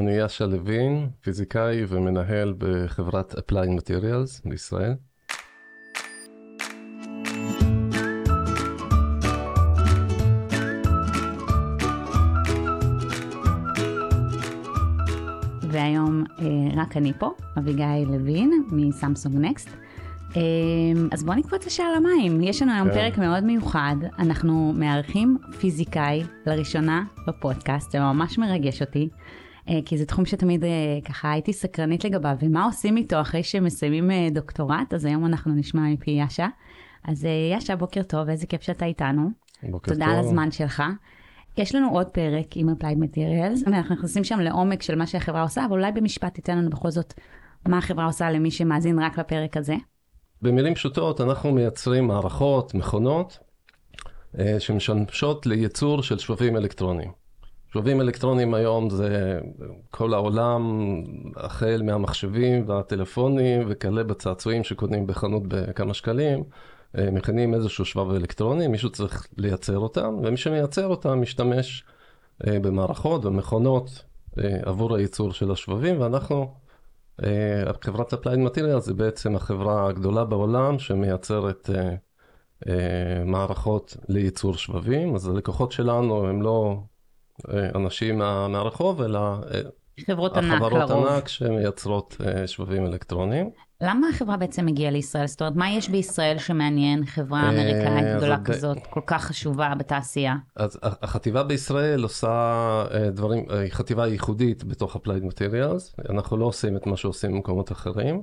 [0.00, 4.94] אני יאשה לוין, פיזיקאי ומנהל בחברת Applied Materials בישראל.
[15.62, 16.46] והיום אה,
[16.82, 19.68] רק אני פה, אביגיל לוין מסמסונג נקסט.
[20.36, 20.42] אה,
[21.12, 22.42] אז בואו נקפוץ ישר למים.
[22.42, 22.94] יש לנו היום כן.
[22.94, 23.96] פרק מאוד מיוחד.
[24.18, 29.08] אנחנו מארחים פיזיקאי לראשונה בפודקאסט, זה ממש מרגש אותי.
[29.70, 34.10] אה, כי זה תחום שתמיד אה, ככה הייתי סקרנית לגביו, ומה עושים איתו אחרי שמסיימים
[34.10, 36.48] אה, דוקטורט, אז היום אנחנו נשמע מפי יאשה.
[37.04, 39.30] אז יאשה, בוקר טוב, איזה כיף שאתה איתנו.
[39.62, 40.14] בוקר תודה טוב.
[40.14, 40.82] על הזמן שלך.
[41.58, 45.64] יש לנו עוד פרק עם Applied Materials, ואנחנו נכנסים שם לעומק של מה שהחברה עושה,
[45.64, 47.14] אבל אולי במשפט תיתן לנו בכל זאת
[47.68, 49.74] מה החברה עושה למי שמאזין רק לפרק הזה.
[50.42, 53.38] במילים פשוטות, אנחנו מייצרים מערכות, מכונות,
[54.58, 57.19] שמשמשות לייצור של שבבים אלקטרוניים.
[57.72, 59.40] שבבים אלקטרוניים היום זה
[59.90, 60.84] כל העולם,
[61.36, 66.44] החל מהמחשבים והטלפונים וכלה בצעצועים שקונים בחנות בכמה שקלים,
[66.98, 71.84] אה, מכינים איזשהו שבב אלקטרוני, מישהו צריך לייצר אותם, ומי שמייצר אותם משתמש
[72.46, 74.04] אה, במערכות ומכונות
[74.38, 76.54] אה, עבור הייצור של השבבים, ואנחנו
[77.82, 81.70] חברת Applied Materials זה בעצם החברה הגדולה בעולם שמייצרת
[83.26, 86.78] מערכות לייצור שבבים, אז הלקוחות שלנו הם לא
[87.74, 89.60] אנשים מה, מהרחוב, אלא אה,
[90.06, 91.06] חברות ענק החברות לרוב.
[91.06, 93.50] ענק שמייצרות אה, שבבים אלקטרוניים.
[93.82, 95.26] למה החברה בעצם הגיעה לישראל?
[95.26, 99.72] זאת אומרת, מה יש בישראל שמעניין חברה אה, אמריקאית גדולה עוד- כזאת, כל כך חשובה
[99.78, 100.34] בתעשייה?
[100.56, 106.86] אז החטיבה בישראל עושה דברים, היא חטיבה ייחודית בתוך Applied Materials, אנחנו לא עושים את
[106.86, 108.22] מה שעושים במקומות אחרים.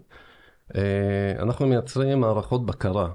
[1.39, 3.09] אנחנו מייצרים מערכות בקרה.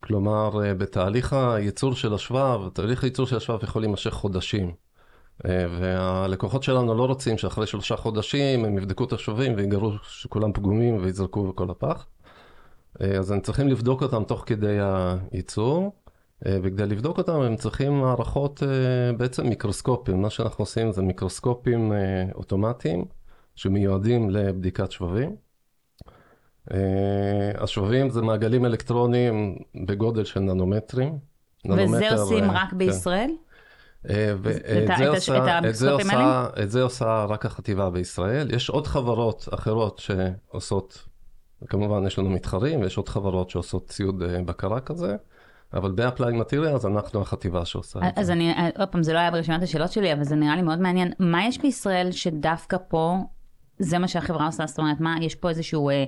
[0.00, 4.85] כלומר, בתהליך הייצור של השבב, תהליך הייצור של השבב יכול להימשך חודשים.
[5.44, 10.98] אה, והלקוחות שלנו לא רוצים שאחרי שלושה חודשים הם יבדקו את השבבים ויגלו שכולם פגומים
[11.02, 12.06] ויזרקו בכל הפח.
[13.00, 14.78] אה, אז הם צריכים לבדוק אותם תוך כדי
[15.32, 15.92] הייצור,
[16.46, 18.62] אה, וכדי לבדוק אותם הם צריכים מערכות,
[19.16, 20.22] בעצם מיקרוסקופים.
[20.22, 21.92] מה שאנחנו עושים זה מיקרוסקופים
[22.34, 23.04] אוטומטיים
[23.54, 25.36] שמיועדים לבדיקת שבבים.
[27.58, 31.18] השבבים זה מעגלים אלקטרוניים בגודל של ננומטרים.
[31.64, 32.78] וזה ננומטר, עושים רק כן.
[32.78, 33.30] בישראל?
[33.30, 33.45] אה,
[36.62, 38.54] את זה עושה- רק החטיבה בישראל.
[38.54, 41.04] יש עוד חברות אחרות שעושות,
[41.68, 45.16] כמובן יש לנו מתחרים, ויש עוד חברות שעושות ציוד אה, בקרה כזה,
[45.74, 48.32] אבל ב-Applied Materials אנחנו החטיבה שעושה את אז זה.
[48.32, 51.12] אני, עוד פעם, זה לא היה ברשימת השאלות שלי, אבל זה נראה לי מאוד מעניין.
[51.18, 53.16] מה יש בישראל שדווקא פה,
[53.78, 54.66] זה מה שהחברה עושה?
[54.66, 56.04] זאת אומרת, מה, יש פה איזשהו אה,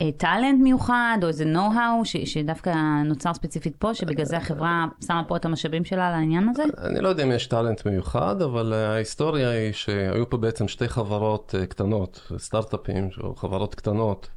[0.00, 2.74] אה, טאלנט מיוחד, או איזה נו-האו, שדווקא
[3.04, 6.62] נוצר ספציפית פה, שבגלל זה החברה שמה פה את המשאבים שלה על העניין הזה?
[6.78, 10.88] אני לא יודע אם יש טאלנט מיוחד, אבל אה, ההיסטוריה היא שהיו פה בעצם שתי
[10.88, 14.28] חברות אה, קטנות, סטארט-אפים, או חברות קטנות,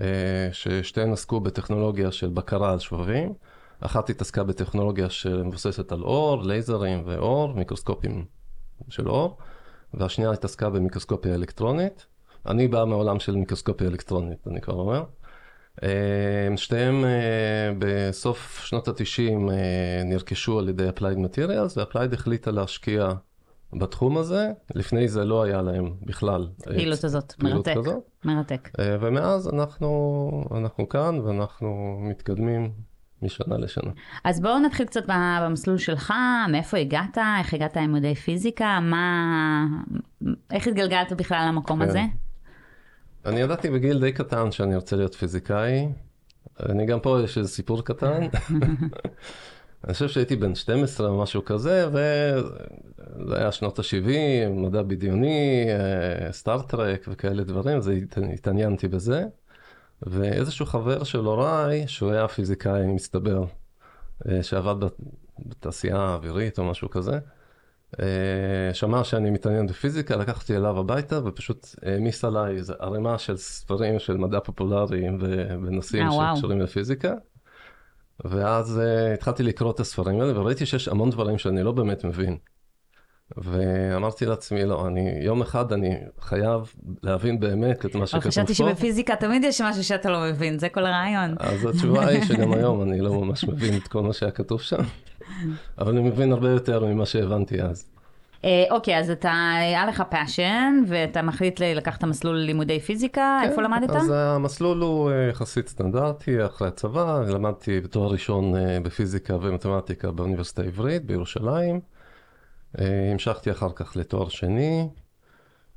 [0.00, 3.32] אה, ששתיהן עסקו בטכנולוגיה של בקרה על שבבים.
[3.80, 8.24] אחת התעסקה בטכנולוגיה שמבוססת על אור, לייזרים ואור, מיקרוסקופים
[8.88, 9.38] של אור,
[9.94, 12.06] והשנייה התעסקה במיקרוסקופיה אלקטרונית.
[12.46, 15.04] אני בא מעולם של מיקרוסקופיה אלקטרונית, אני כבר אומר.
[15.82, 19.50] אה, שתיהם אה, בסוף שנות ה-90
[20.04, 23.08] נרכשו על ידי Applied Materials, ו-Applied החליטה להשקיע
[23.72, 24.52] בתחום הזה.
[24.74, 28.04] לפני זה לא היה להם בכלל אה, הפעילות הזאת, פעילות מרתק, כזאת.
[28.24, 28.68] מרתק.
[28.78, 32.70] אה, ומאז אנחנו, אנחנו כאן ואנחנו מתקדמים
[33.22, 33.90] משנה לשנה.
[34.24, 36.14] אז בואו נתחיל קצת במסלול שלך,
[36.48, 39.66] מאיפה הגעת, איך הגעת עם לימודי פיזיקה, מה...
[40.50, 41.88] איך התגלגלת בכלל למקום כן.
[41.88, 42.00] הזה?
[43.26, 45.88] אני ידעתי בגיל די קטן שאני רוצה להיות פיזיקאי.
[46.68, 48.20] אני גם פה יש איזה סיפור קטן.
[49.84, 54.08] אני חושב שהייתי בן 12 או משהו כזה, וזה היה שנות ה-70,
[54.50, 59.24] מדע בדיוני, אה, סטארט-טרק וכאלה דברים, אז הת- התעניינתי בזה.
[60.02, 63.44] ואיזשהו חבר של הוריי, שהוא היה פיזיקאי, מסתבר,
[64.28, 65.00] אה, שעבד בת-
[65.46, 67.18] בתעשייה האווירית או משהו כזה, אה,
[68.72, 73.98] שמע שאני מתעניין בפיזיקה, לקח אותי אליו הביתה ופשוט העמיס עליי איזו ערימה של ספרים
[73.98, 76.36] של מדע פופולריים ובנושאים אה, וואו.
[76.36, 77.14] שקשורים לפיזיקה.
[78.24, 82.36] ואז uh, התחלתי לקרוא את הספרים האלה וראיתי שיש המון דברים שאני לא באמת מבין.
[83.36, 86.72] ואמרתי לעצמי, לא, אני, יום אחד אני חייב
[87.02, 88.28] להבין באמת את מה אבל שכתוב פה.
[88.28, 91.34] חשבתי שבפיזיקה תמיד יש משהו שאתה לא מבין, זה כל הרעיון.
[91.38, 94.82] אז התשובה היא שגם היום אני לא ממש מבין את כל מה שהיה כתוב שם,
[95.78, 97.90] אבל אני מבין הרבה יותר ממה שהבנתי אז.
[98.44, 103.62] אה, אוקיי, אז אתה, היה לך passion, ואתה מחליט לקחת מסלול לימודי פיזיקה, איפה כן,
[103.62, 103.90] למדת?
[103.90, 110.62] אז המסלול הוא אה, יחסית סטנדרטי, אחרי הצבא, למדתי בתואר ראשון אה, בפיזיקה ומתמטיקה באוניברסיטה
[110.62, 111.80] העברית בירושלים.
[113.12, 114.88] המשכתי אחר כך לתואר שני,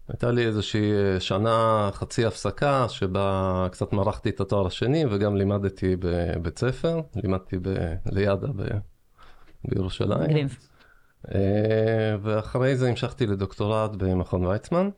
[0.09, 6.59] הייתה לי איזושהי שנה חצי הפסקה, שבה קצת מרחתי את התואר השני וגם לימדתי בבית
[6.59, 7.93] ספר, לימדתי ב...
[8.05, 8.63] לידה ב...
[9.67, 10.23] בירושלים.
[10.23, 10.57] מגניב.
[11.35, 14.89] אה, ואחרי זה המשכתי לדוקטורט במכון ויצמן.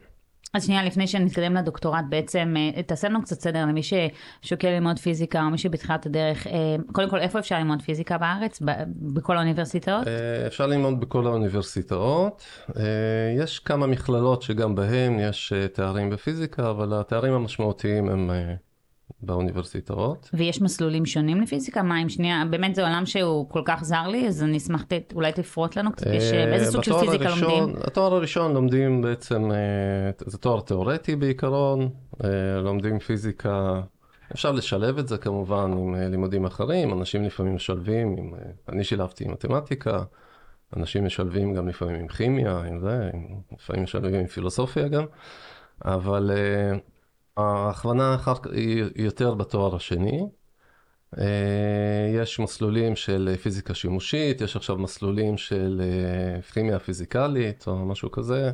[0.54, 5.44] אז שנייה, לפני שנתקדם לדוקטורט, בעצם, אה, תעשה לנו קצת סדר למי ששוקל ללמוד פיזיקה,
[5.44, 8.62] או מי שבתחילת הדרך, אה, קודם כל, איפה אפשר ללמוד פיזיקה בארץ?
[8.96, 10.08] בכל האוניברסיטאות?
[10.48, 12.46] אפשר ללמוד בכל האוניברסיטאות.
[13.38, 18.32] יש כמה מכללות שגם בהן יש תארים בפיזיקה, אבל התארים המשמעותיים הם
[19.22, 20.30] באוניברסיטאות.
[20.34, 21.84] ויש מסלולים שונים לפיזיקה?
[21.84, 24.84] מה אם שנייה, באמת זה עולם שהוא כל כך זר לי, אז אני אשמח,
[25.14, 27.82] אולי תפרוט לנו קצת, יש, באיזה סוג של פיזיקה הראשון, לומדים?
[27.84, 29.52] התואר הראשון לומדים בעצם,
[30.26, 31.90] זה תואר תיאורטי בעיקרון,
[32.64, 33.82] לומדים פיזיקה,
[34.34, 38.34] אפשר לשלב את זה כמובן עם לימודים אחרים, אנשים לפעמים משלבים, עם,
[38.70, 40.04] אני שילבתי עם מתמטיקה,
[40.78, 43.10] אנשים משלבים גם לפעמים עם כימיה, עם זה,
[43.52, 45.06] לפעמים משלבים עם פילוסופיה גם,
[45.86, 46.32] אבל...
[47.38, 50.28] ההכוונה אחר כך היא יותר בתואר השני.
[51.18, 58.12] אה, יש מסלולים של פיזיקה שימושית, יש עכשיו מסלולים של אה, כימיה פיזיקלית או משהו
[58.12, 58.52] כזה.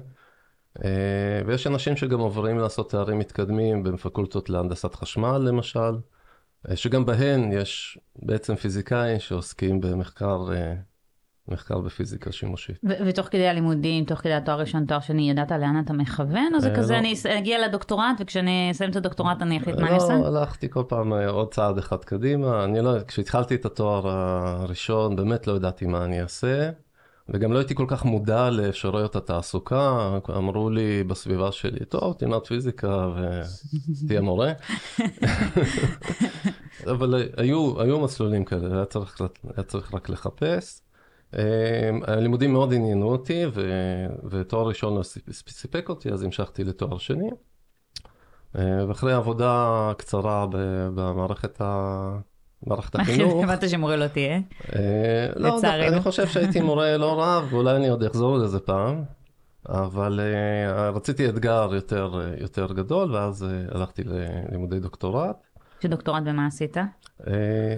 [0.86, 5.98] אה, ויש אנשים שגם עוברים לעשות תארים מתקדמים בפקולטות להנדסת חשמל למשל,
[6.76, 10.46] שגם בהן יש בעצם פיזיקאים שעוסקים במחקר
[11.52, 12.80] מחקר בפיזיקה שימושית.
[13.06, 16.56] ותוך כדי הלימודים, תוך כדי התואר ראשון, תואר שני, ידעת לאן אתה מכוון?
[16.56, 17.00] או זה כזה, לא.
[17.00, 20.14] אני אגיע לדוקטורט, וכשאני אסיים את הדוקטורט אני אחליט מה אני עושה?
[20.14, 22.64] לא, הלכתי כל פעם אה, עוד צעד אחד קדימה.
[22.64, 26.70] אני לא, כשהתחלתי את התואר הראשון, באמת לא ידעתי מה אני אעשה.
[27.30, 33.10] וגם לא הייתי כל כך מודע לאפשרויות התעסוקה, אמרו לי בסביבה שלי, טוב, תלמד פיזיקה
[33.16, 34.52] ותהיה מורה.
[36.92, 39.22] אבל היו, היו מסלולים כאלה, היה צריך,
[39.56, 40.82] היה צריך רק לחפש.
[41.36, 43.62] אמ, הלימודים מאוד עניינו אותי, ו...
[44.30, 45.04] ותואר ראשון לא
[45.48, 47.30] סיפק אותי, אז המשכתי לתואר שני.
[48.56, 50.48] אה, ואחרי עבודה קצרה
[50.96, 52.18] במערכת ה...
[52.68, 53.34] מערכת החינוך.
[53.44, 54.40] הבנת שמורה לא תהיה?
[54.76, 59.04] אה, לא, אני חושב שהייתי מורה לא רע, ואולי אני עוד אחזור לזה פעם.
[59.70, 65.51] אבל אה, רציתי אתגר יותר, יותר גדול, ואז הלכתי ללימודי דוקטורט.
[65.82, 66.78] שדוקטורט במה עשית?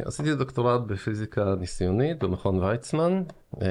[0.05, 3.23] עשיתי דוקטורט בפיזיקה ניסיונית במכון ויצמן.
[3.61, 3.67] אה,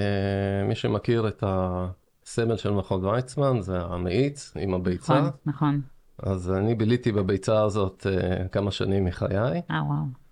[0.69, 5.21] מי שמכיר את הסמל של מכון ויצמן זה המאיץ עם הביצה.
[5.21, 5.81] נכון, נכון.
[6.19, 9.63] אז אני ביליתי בביצה הזאת uh, כמה שנים מחיי.
[9.71, 10.23] אה, וואו.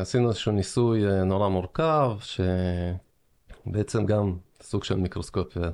[0.00, 2.10] עשינו איזשהו ניסוי נורא מורכב,
[3.66, 5.70] שבעצם גם סוג של מיקרוסקופיה,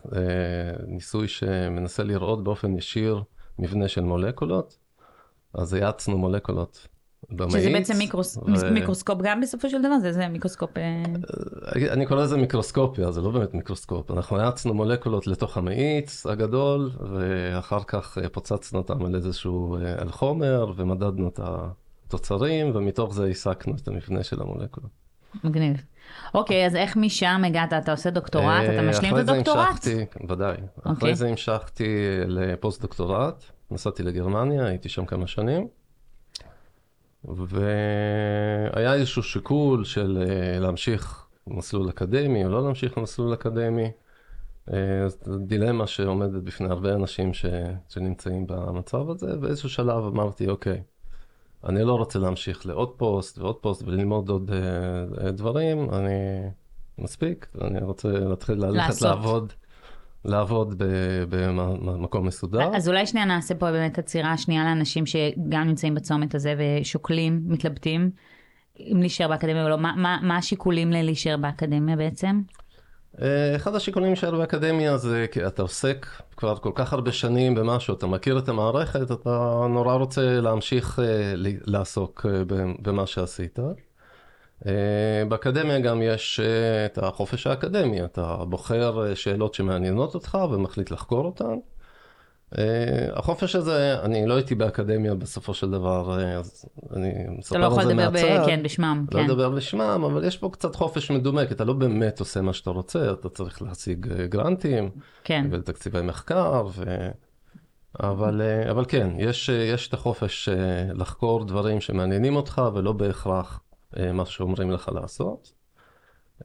[0.87, 3.23] ניסוי שמנסה לראות באופן ישיר
[3.59, 4.86] מבנה של מולקולות.
[5.57, 6.89] אז האצנו מולקולות
[7.31, 7.53] במאיץ.
[7.53, 8.71] שזה בעצם מיקרוס, ו...
[8.71, 9.99] מיקרוסקופ גם בסופו של דבר?
[9.99, 10.79] זה, זה מיקרוסקופ...
[10.79, 11.03] אה,
[11.93, 14.11] אני קורא לזה מיקרוסקופיה, זה לא באמת מיקרוסקופ.
[14.11, 20.11] אנחנו האצנו מולקולות לתוך המאיץ הגדול, ואחר כך אה, פוצצנו אותם על איזשהו, אה, על
[20.11, 21.41] חומר, ומדדנו את
[22.07, 24.91] התוצרים, ומתוך זה הסקנו את המבנה של המולקולות.
[25.45, 25.77] מגניב.
[26.35, 27.73] אוקיי, אז איך משם הגעת?
[27.73, 28.63] אתה עושה דוקטורט?
[28.75, 29.59] אתה משלים את הדוקטורט?
[29.59, 30.57] אחרי זה המשכתי, ודאי.
[30.81, 31.15] אחרי אוקיי.
[31.15, 35.69] זה המשכתי לפוסט דוקטורט, נסעתי לגרמניה, הייתי שם כמה שנים.
[37.25, 43.91] והיה איזשהו שיקול של אה, להמשיך מסלול אקדמי או לא להמשיך מסלול אקדמי.
[44.73, 47.47] אה, זו דילמה שעומדת בפני הרבה אנשים ש...
[47.89, 50.83] שנמצאים במצב הזה, באיזשהו שלב אמרתי, אוקיי,
[51.65, 56.13] אני לא רוצה להמשיך לעוד פוסט ועוד פוסט וללמוד עוד uh, דברים, אני
[56.99, 59.03] מספיק, אני רוצה להתחיל ללכת.
[59.03, 59.53] לעבוד.
[60.25, 60.83] לעבוד
[61.29, 62.77] במקום מסודר.
[62.77, 68.11] אז אולי שנייה נעשה פה באמת עצירה שנייה לאנשים שגם נמצאים בצומת הזה ושוקלים, מתלבטים,
[68.81, 69.79] אם להישאר באקדמיה או לא.
[69.79, 72.41] מה, מה, מה השיקולים ללהישאר באקדמיה בעצם?
[73.23, 76.07] אה, אחד השיקולים להישאר באקדמיה זה כי אתה עוסק
[76.37, 81.33] כבר כל כך הרבה שנים במשהו, אתה מכיר את המערכת, אתה נורא רוצה להמשיך אה,
[81.67, 82.43] לעסוק אה,
[82.83, 83.59] במה שעשית.
[84.67, 84.73] אה,
[85.29, 91.25] באקדמיה גם יש אה, את החופש האקדמי, אתה בוחר אה, שאלות שמעניינות אותך ומחליט לחקור
[91.25, 91.55] אותן.
[93.13, 96.65] החופש הזה, אני לא הייתי באקדמיה בסופו של דבר, אז
[96.97, 98.17] אני מספר על זה מהצד.
[98.17, 99.07] אתה לא יכול לדבר כן, בשמם.
[99.13, 99.25] לא כן.
[99.25, 102.71] לדבר בשמם, אבל יש פה קצת חופש מדומה, כי אתה לא באמת עושה מה שאתה
[102.71, 104.91] רוצה, אתה צריך להשיג גרנטים,
[105.25, 105.47] כן.
[105.51, 106.85] ולתקציבי מחקר, ו...
[108.01, 110.49] אבל, אבל כן, יש, יש את החופש
[110.95, 113.61] לחקור דברים שמעניינים אותך, ולא בהכרח
[113.97, 115.53] אה, מה שאומרים לך לעשות.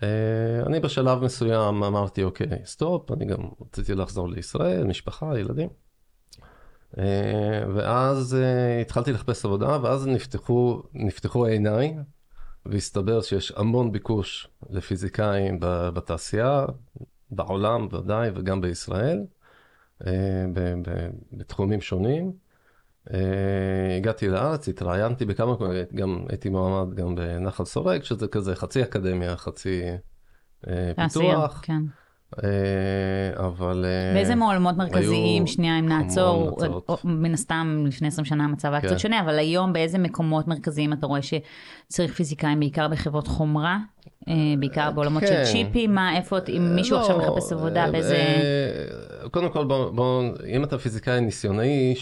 [0.03, 5.69] אה, אני בשלב מסוים אמרתי, אוקיי, סטופ, אני גם רציתי לחזור לישראל, משפחה, ילדים.
[6.97, 8.37] אה, ואז
[8.81, 11.95] התחלתי לחפש עבודה, ואז נפתחו, נפתחו עיניי,
[12.65, 16.65] והסתבר שיש המון ביקוש לפיזיקאים בתעשייה,
[17.31, 19.23] בעולם ודאי, וגם בישראל.
[21.31, 22.31] בתחומים שונים.
[23.97, 25.55] הגעתי לארץ, התראיינתי בכמה,
[25.95, 29.81] גם הייתי מועמד גם בנחל סורק, שזה כזה חצי אקדמיה, חצי
[30.95, 31.59] פיתוח.
[31.63, 31.81] כן.
[32.43, 33.85] אה, אבל...
[33.87, 36.57] אה, באיזה מעולמות מרכזיים, שנייה אם נעצור,
[37.03, 38.97] מן הסתם לפני 20 שנה המצב היה קצת כן.
[38.97, 43.77] שונה, אבל היום באיזה מקומות מרכזיים אתה רואה שצריך פיזיקאים, בעיקר בחברות חומרה,
[44.27, 45.43] אה, בעיקר בעולמות של כן.
[45.43, 48.17] צ'יפים, מה, איפה, אם מישהו עכשיו לא, מחפש עבודה, באיזה...
[49.31, 51.95] קודם כל, בוא, אם אתה פיזיקאי ניסיונאי,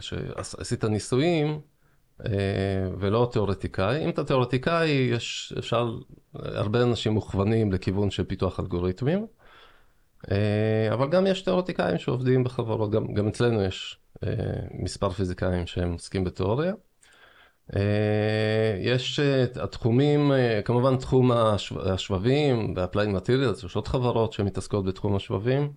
[0.00, 1.60] שעשית ניסויים,
[2.98, 4.04] ולא תיאורטיקאי.
[4.04, 5.96] אם אתה תיאורטיקאי, יש, אפשר,
[6.34, 9.26] הרבה אנשים מוכוונים לכיוון של פיתוח אלגוריתמים.
[10.30, 14.32] אה, אבל גם יש תיאורטיקאים שעובדים בחברות, גם, גם אצלנו יש אה,
[14.72, 16.72] מספר פיזיקאים שהם עוסקים בתיאוריה.
[17.76, 19.20] אה, יש
[19.62, 20.32] התחומים,
[20.64, 21.30] כמובן תחום
[21.86, 25.72] השבבים ב-Applied Materials, יש עוד חברות שמתעסקות בתחום השבבים.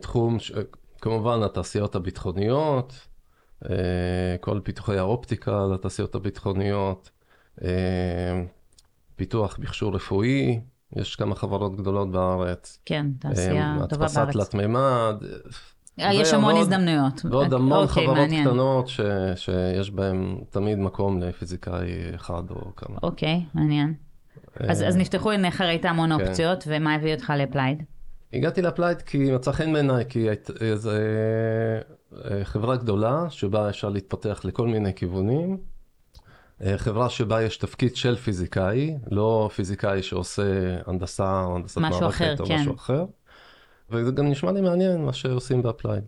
[0.00, 0.36] תחום,
[1.00, 2.92] כמובן התעשיות הביטחוניות,
[4.40, 7.10] כל פיתוחי האופטיקה לתעשיות הביטחוניות,
[9.16, 10.60] פיתוח מכשור רפואי,
[10.96, 12.78] יש כמה חברות גדולות בארץ.
[12.84, 14.16] כן, תעשייה טובה בארץ.
[14.16, 15.16] הדפסת תלת מימד.
[16.00, 17.24] אה, יש המון הזדמנויות.
[17.30, 18.44] ועוד המון אוקיי, חברות מעניין.
[18.44, 19.00] קטנות ש,
[19.36, 22.98] שיש בהן תמיד מקום לפיזיקאי אחד או כמה.
[23.02, 23.94] אוקיי, מעניין.
[24.60, 26.26] אז, אז נפתחו עיניך, ראית המון כן.
[26.26, 27.82] אופציות, ומה הביא אותך ל Applied?
[28.32, 30.26] הגעתי ל Applied כי מצא חן בעיניי, כי
[30.74, 30.90] זו
[32.24, 35.58] אה, חברה גדולה שבה אפשר להתפתח לכל מיני כיוונים.
[36.64, 40.42] אה, חברה שבה יש תפקיד של פיזיקאי, לא פיזיקאי שעושה
[40.86, 42.54] הנדסה או הנדסת מערכת אחר, או כן.
[42.54, 43.04] משהו אחר.
[43.90, 46.04] וזה גם נשמע לי מעניין מה שעושים ב Applied.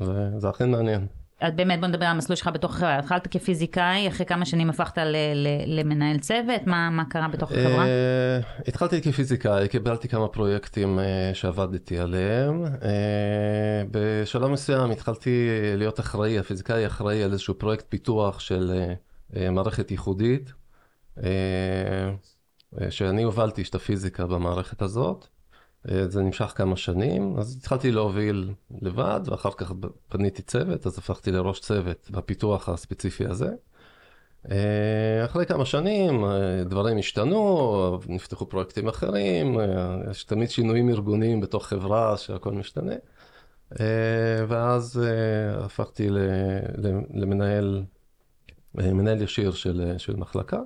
[0.00, 1.06] וזה אכן מעניין.
[1.40, 2.98] אז באמת בוא נדבר על המסלול שלך בתוך החברה.
[2.98, 7.84] התחלת כפיזיקאי, אחרי כמה שנים הפכת ל- ל- למנהל צוות, מה, מה קרה בתוך החברה?
[7.84, 12.64] אה, התחלתי כפיזיקאי, קיבלתי כמה פרויקטים אה, שעבדתי עליהם.
[12.64, 12.68] אה,
[13.90, 18.72] בשלב מסוים התחלתי להיות אחראי, הפיזיקאי אחראי על איזשהו פרויקט פיתוח של...
[18.74, 18.94] אה, אה,
[19.50, 20.52] מערכת ייחודית,
[21.18, 21.24] אה,
[22.80, 25.26] אה, שאני הובלתי את הפיזיקה במערכת הזאת.
[26.08, 28.50] זה נמשך כמה שנים, אז התחלתי להוביל
[28.82, 29.72] לבד, ואחר כך
[30.08, 33.48] פניתי צוות, אז הפכתי לראש צוות בפיתוח הספציפי הזה.
[35.24, 36.24] אחרי כמה שנים
[36.64, 39.56] דברים השתנו, נפתחו פרויקטים אחרים,
[40.10, 42.94] יש תמיד שינויים ארגוניים בתוך חברה שהכל משתנה.
[44.48, 45.02] ואז
[45.56, 46.08] הפכתי
[47.14, 47.93] למנהל אה,
[48.74, 50.58] מנהל ישיר של, אה, של מחלקה,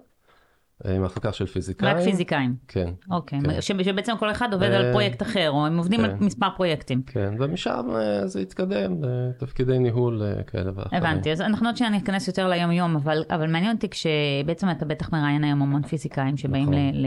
[0.87, 1.97] אה, מחלקה של פיזיקאים.
[1.97, 2.57] רק פיזיקאים.
[2.69, 2.91] כן.
[3.11, 3.61] אוקיי, כן.
[3.61, 6.05] שבעצם כל אחד עובד על פרויקט אחר, או הם עובדים כן.
[6.05, 7.03] על מספר פרויקטים.
[7.03, 7.89] כן, ומשם
[8.25, 11.03] זה התקדם לתפקידי ניהול כאלה ואחרים.
[11.03, 14.85] הבנתי, אז אנחנו עוד שניה ניכנס יותר ליום יום, אבל, אבל מעניין אותי כשבעצם אתה
[14.85, 16.75] בטח מראיין היום המון פיזיקאים שבאים נכון.
[16.75, 17.07] ל...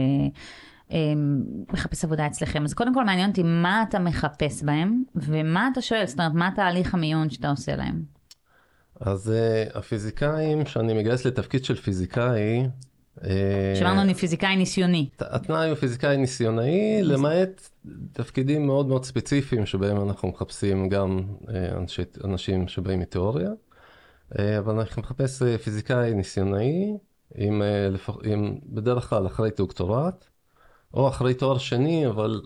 [1.72, 2.64] מחפש עבודה אצלכם.
[2.64, 6.48] אז קודם כל מעניין אותי מה אתה מחפש בהם, ומה אתה שואל, זאת אומרת, מה
[6.48, 8.02] התהליך המיון שאתה עושה להם?
[9.04, 12.66] אז uh, הפיזיקאים, שאני מגייס לתפקיד של פיזיקאי...
[13.24, 15.08] אה, שאמרנו אני פיזיקאי ניסיוני.
[15.20, 17.68] התנאי הוא פיזיקאי ניסיונאי, למעט
[18.12, 23.50] תפקידים מאוד מאוד ספציפיים שבהם אנחנו מחפשים גם uh, אנשי, אנשים שבאים מתיאוריה,
[24.38, 26.92] אבל אנחנו מחפש פיזיקאי ניסיונאי,
[27.34, 27.62] עם,
[28.24, 30.24] עם בדרך כלל אחרי דוקטורט,
[30.94, 32.40] או אחרי תואר שני, אבל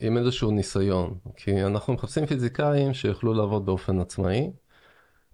[0.00, 1.14] עם איזשהו ניסיון.
[1.36, 4.50] כי אנחנו מחפשים פיזיקאים שיוכלו לעבוד באופן עצמאי.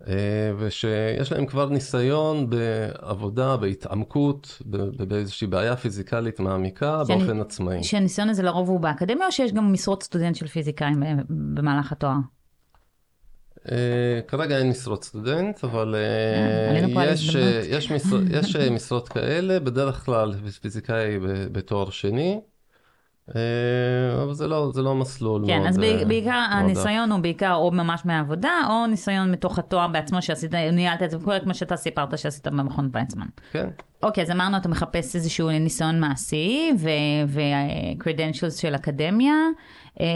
[0.09, 0.15] אה,
[0.59, 4.63] ושיש להם כבר ניסיון בעבודה, בהתעמקות,
[5.09, 7.85] באיזושהי בעיה פיזיקלית מעמיקה שאני, באופן עצמאי.
[7.85, 12.17] שהניסיון הזה לרוב הוא באקדמיה, או שיש גם משרות סטודנט של פיזיקאים במהלך התואר?
[13.59, 13.71] Uh,
[14.29, 15.95] כרגע אין משרות סטודנט, אבל
[17.05, 17.37] יש,
[17.69, 21.19] יש, משרות, יש משרות כאלה, בדרך כלל פיזיקאי
[21.53, 22.41] בתואר שני.
[23.37, 25.63] אה, אבל זה לא, זה לא מסלול כן, מאוד...
[25.63, 30.23] כן, אז אה, בעיקר הניסיון הוא בעיקר או ממש מהעבודה, או ניסיון מתוך התואר בעצמו
[30.23, 33.27] שעשית, ניהלת את זה כמו שאתה סיפרת שעשית במכון ויצמן.
[33.53, 33.69] כן.
[34.03, 36.73] אוקיי, אז אמרנו, אתה מחפש איזשהו ניסיון מעשי
[37.29, 39.35] ו-credentials של אקדמיה.
[40.01, 40.07] אה,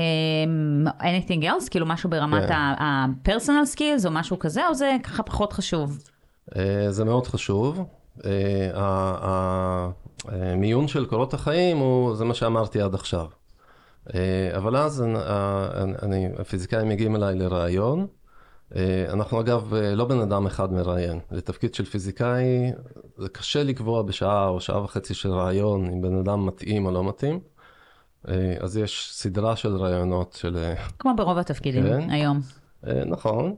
[1.00, 1.70] anything else?
[1.70, 2.52] כאילו משהו ברמת כן.
[2.54, 5.98] ה-personal skills או משהו כזה, או זה ככה פחות חשוב?
[6.88, 7.84] זה מאוד חשוב.
[10.24, 13.26] המיון של קורות החיים הוא, זה מה שאמרתי עד עכשיו.
[14.14, 18.06] אה, אבל אז אני, אני, הפיזיקאים מגיעים אליי לראיון.
[18.76, 21.20] אה, אנחנו אגב אה, לא בן אדם אחד מראיין.
[21.30, 22.72] לתפקיד של פיזיקאי
[23.16, 27.04] זה קשה לקבוע בשעה או שעה וחצי של ראיון אם בן אדם מתאים או לא
[27.04, 27.40] מתאים.
[28.60, 30.72] אז יש סדרה של ראיונות של...
[30.98, 32.40] כמו ברוב התפקידים כן, היום.
[33.06, 33.54] נכון.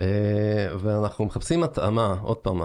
[0.00, 2.60] אה, ואנחנו מחפשים התאמה, עוד פעם,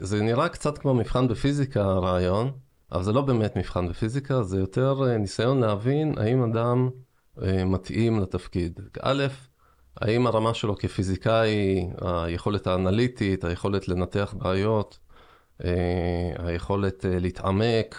[0.00, 2.52] זה, נראה קצת כמו מבחן בפיזיקה הרעיון,
[2.92, 6.90] אבל זה לא באמת מבחן בפיזיקה, זה יותר אה, ניסיון להבין האם אדם
[7.66, 8.80] מתאים לתפקיד.
[9.00, 9.26] א',
[10.00, 14.98] האם הרמה שלו כפיזיקאי, היכולת האנליטית, היכולת לנתח בעיות,
[16.38, 17.96] היכולת להתעמק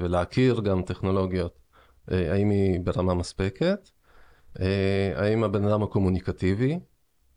[0.00, 1.58] ולהכיר גם טכנולוגיות,
[2.08, 3.88] האם היא ברמה מספקת?
[5.16, 6.78] האם הבן אדם הקומוניקטיבי?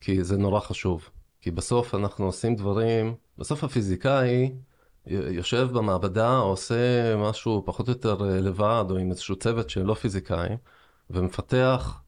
[0.01, 1.09] כי זה נורא חשוב.
[1.41, 4.51] כי בסוף אנחנו עושים דברים, בסוף הפיזיקאי
[5.07, 10.49] יושב במעבדה, עושה משהו פחות או יותר לבד, או עם איזשהו צוות שלא פיזיקאי,
[11.09, 12.01] ומפתח,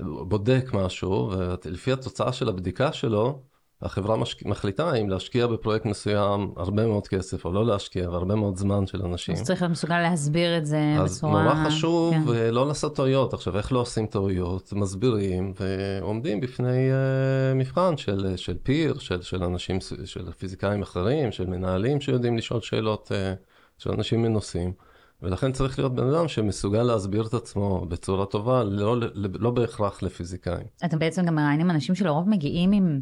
[0.00, 1.32] בודק משהו,
[1.64, 3.42] ולפי התוצאה של הבדיקה שלו,
[3.82, 4.46] החברה משק...
[4.46, 9.02] מחליטה אם להשקיע בפרויקט מסוים הרבה מאוד כסף או לא להשקיע, והרבה מאוד זמן של
[9.02, 9.34] אנשים.
[9.34, 11.50] אז צריך להיות מסוגל להסביר את זה אז בצורה...
[11.50, 12.54] אז נורא חשוב כן.
[12.54, 13.34] לא לעשות טעויות.
[13.34, 14.72] עכשיו, איך לא עושים טעויות?
[14.72, 21.46] מסבירים ועומדים בפני uh, מבחן של, של פיר, של, של אנשים, של פיזיקאים אחרים, של
[21.46, 23.38] מנהלים שיודעים לשאול שאלות uh,
[23.78, 24.72] של אנשים מנוסים.
[25.22, 30.02] ולכן צריך להיות בן אדם שמסוגל להסביר את עצמו בצורה טובה, לא, לא, לא בהכרח
[30.02, 30.66] לפיזיקאים.
[30.84, 33.00] אתם בעצם גם מראיינים אנשים שלרוב מגיעים עם...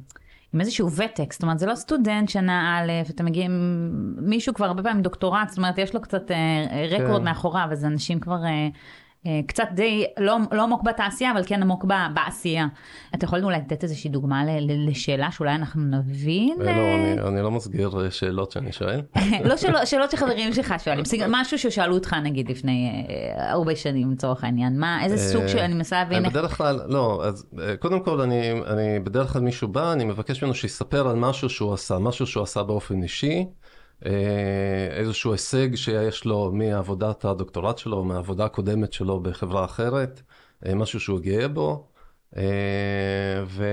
[0.56, 4.66] עם איזשהו ותק, זאת אומרת זה לא סטודנט שנה א', אתה מגיע עם מישהו כבר
[4.66, 7.24] הרבה פעמים דוקטורט, זאת אומרת יש לו קצת אה, רקורד כן.
[7.24, 8.68] מאחוריו, אז אנשים כבר אה,
[9.46, 12.66] קצת די, לא, לא עמוק בתעשייה, אבל כן עמוק בעשייה.
[13.14, 16.56] אתה יכול אולי לתת איזושהי דוגמה לשאלה שאולי אנחנו נבין?
[16.58, 19.02] לא, אני, אני לא מסגיר שאלות שאני שואל.
[19.48, 23.06] לא שאלות, שאלות שחברים שלך שואלים, משהו ששאלו אותך נגיד לפני
[23.36, 26.22] הרבה שנים לצורך העניין, מה, איזה סוג של, אני מנסה להבין.
[26.22, 27.46] בדרך כלל, לא, אז
[27.78, 31.74] קודם כל אני, אני בדרך כלל מישהו בא, אני מבקש ממנו שיספר על משהו שהוא
[31.74, 33.46] עשה, משהו שהוא עשה באופן אישי.
[34.06, 34.10] אה,
[34.90, 40.22] איזשהו הישג שיש לו מעבודת הדוקטורט שלו, מהעבודה הקודמת שלו בחברה אחרת,
[40.66, 41.86] אה, משהו שהוא גאה בו,
[42.36, 42.42] אה,
[43.46, 43.64] ו,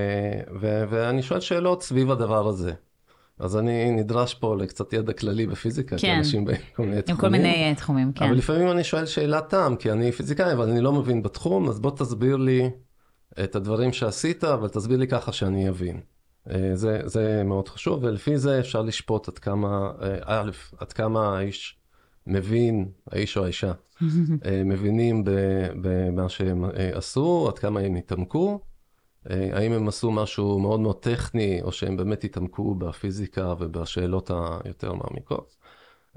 [0.60, 2.72] ו, ואני שואל שאלות סביב הדבר הזה.
[3.38, 5.96] אז אני נדרש פה לקצת ידע כללי בפיזיקה, כן.
[5.96, 7.16] כי אנשים באים כל מיני תחומים.
[7.16, 8.24] עם כל מיני תחומים, כן.
[8.24, 11.80] אבל לפעמים אני שואל שאלת תם, כי אני פיזיקאי, אבל אני לא מבין בתחום, אז
[11.80, 12.70] בוא תסביר לי
[13.44, 16.00] את הדברים שעשית, אבל תסביר לי ככה שאני אבין.
[16.50, 21.38] אה, זה, זה מאוד חשוב, ולפי זה אפשר לשפוט עד כמה, אה, א', עד כמה
[21.38, 21.78] האיש
[22.26, 23.72] מבין, האיש או האישה,
[24.46, 25.24] אה, מבינים
[25.80, 28.60] במה שהם עשו, עד כמה הם התעמקו,
[29.26, 34.30] האם הם עשו משהו מאוד מאוד טכני, או שהם באמת התעמקו בפיזיקה ובשאלות
[34.64, 35.56] היותר מעמיקות.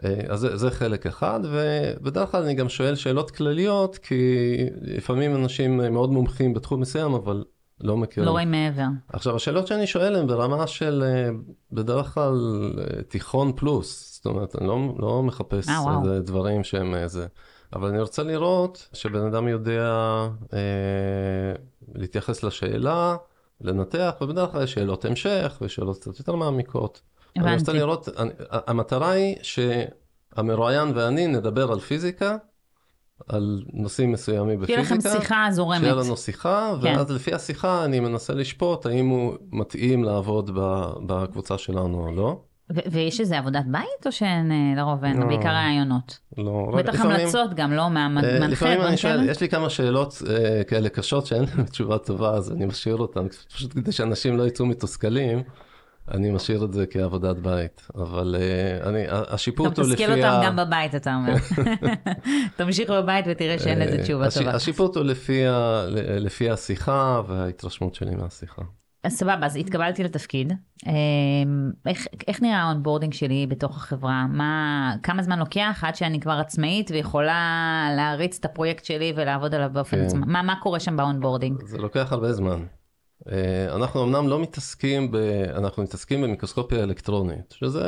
[0.03, 5.77] אז זה, זה חלק אחד, ובדרך כלל אני גם שואל שאלות כלליות, כי לפעמים אנשים
[5.77, 7.43] מאוד מומחים בתחום מסוים, אבל
[7.81, 8.25] לא מכיר.
[8.25, 8.85] לא רואים מעבר.
[9.13, 11.29] עכשיו, השאלות שאני שואל הן ברמה של אה,
[11.71, 12.37] בדרך כלל
[12.77, 14.13] אה, תיכון פלוס.
[14.15, 17.27] זאת אומרת, אני לא, לא מחפש אה, איזה דברים שהם איזה...
[17.73, 19.93] אבל אני רוצה לראות שבן אדם יודע
[20.53, 20.59] אה,
[21.95, 23.15] להתייחס לשאלה,
[23.61, 27.01] לנתח, ובדרך כלל יש שאלות המשך ושאלות קצת יותר מעמיקות.
[27.35, 27.49] הבנתי.
[27.49, 32.37] אני רוצה לראות, אני, המטרה היא שהמרואיין ואני נדבר על פיזיקה,
[33.27, 34.85] על נושאים מסוימים בפיזיקה.
[34.85, 35.81] שיהיה לכם שיחה זורמת.
[35.81, 36.95] שיהיה לנו שיחה, כן.
[36.97, 40.51] ואז לפי השיחה אני מנסה לשפוט האם הוא מתאים לעבוד
[41.05, 42.41] בקבוצה שלנו או לא.
[42.69, 46.19] ויש איזה עבודת בית או שאין אה, לרוב אין, לא, בעיקר רעיונות?
[46.37, 48.27] לא, בטח לפעמים, המלצות גם, לא מהמנחה.
[48.27, 52.29] אה, לפעמים אני שואל, יש לי כמה שאלות uh, כאלה קשות שאין להם תשובה טובה,
[52.33, 55.43] אז אני משאיר אותן, פשוט כדי שאנשים לא יצאו מתוסכלים.
[56.11, 60.07] אני משאיר את זה כעבודת בית, אבל uh, אני, השיפוט הוא לפי ה...
[60.07, 61.33] אתה מתסכל אותם גם בבית, אתה אומר.
[62.57, 64.31] תמשיך בבית ותראה שאין לזה תשובה.
[64.31, 64.51] טובה.
[64.51, 65.85] השיפוט הוא לפי, ה...
[66.19, 68.61] לפי השיחה וההתרשמות שלי מהשיחה.
[69.03, 70.53] אז סבבה, אז התקבלתי לתפקיד.
[70.87, 74.27] אמ, איך, איך נראה ה onboarding שלי בתוך החברה?
[74.27, 79.69] מה, כמה זמן לוקח עד שאני כבר עצמאית ויכולה להריץ את הפרויקט שלי ולעבוד עליו
[79.73, 80.03] באופן כן.
[80.05, 80.23] עצמאי?
[80.27, 81.63] מה, מה קורה שם ב onboarding?
[81.65, 82.63] זה לוקח הרבה זמן.
[83.31, 85.15] אה, אנחנו אמנם לא מתעסקים, ב...
[85.55, 87.83] אנחנו מתעסקים במיקרוסקופיה אלקטרונית, שזה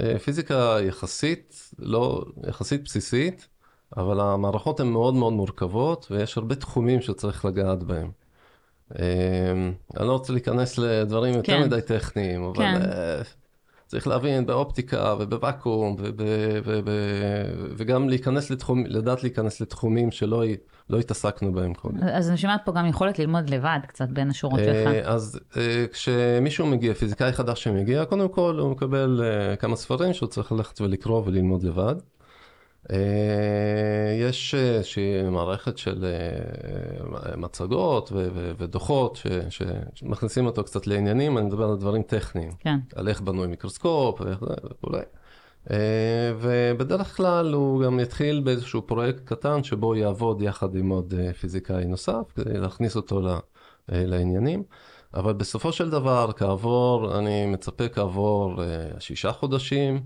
[0.00, 3.48] אה, פיזיקה יחסית, לא, יחסית בסיסית,
[3.96, 8.10] אבל המערכות הן מאוד מאוד מורכבות ויש הרבה תחומים שצריך לגעת בהם.
[8.98, 9.52] אה,
[9.96, 11.62] אני לא רוצה להיכנס לדברים יותר כן.
[11.62, 12.80] מדי טכניים, אבל כן.
[13.94, 15.96] צריך להבין באופטיקה ובוואקום
[17.76, 20.42] וגם להיכנס לתחום, לדעת להיכנס לתחומים שלא
[20.90, 21.98] לא התעסקנו בהם קודם.
[22.02, 24.86] אז אני שומעת פה גם יכולת ללמוד לבד קצת בין השורות שלך.
[24.86, 30.12] אה, אז אה, כשמישהו מגיע, פיזיקאי חדש שמגיע, קודם כל הוא מקבל אה, כמה ספרים
[30.12, 31.94] שהוא צריך ללכת ולקרוא וללמוד לבד.
[34.20, 36.04] יש איזושהי מערכת של
[37.36, 38.12] מצגות
[38.58, 39.18] ודוחות
[39.94, 42.50] שמכניסים אותו קצת לעניינים, אני מדבר על דברים טכניים.
[42.60, 42.78] כן.
[42.94, 45.02] על איך בנוי מיקרוסקופ וכולי.
[45.70, 51.14] אה, ובדרך כלל הוא גם יתחיל באיזשהו פרויקט קטן שבו הוא יעבוד יחד עם עוד
[51.18, 53.38] אה, פיזיקאי נוסף, כדי להכניס אותו אה,
[53.88, 54.62] לעניינים.
[55.14, 58.62] אבל בסופו של דבר, כעבור, אני מצפה כעבור
[58.98, 60.00] שישה חודשים,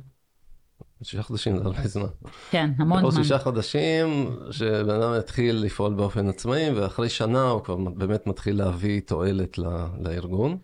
[1.03, 2.07] שישה חודשים זה הרבה זמן.
[2.51, 3.23] כן, המון זמן.
[3.23, 9.01] שישה חודשים שבן אדם יתחיל לפעול באופן עצמאי, ואחרי שנה הוא כבר באמת מתחיל להביא
[9.01, 9.65] תועלת ל-
[10.01, 10.57] לארגון.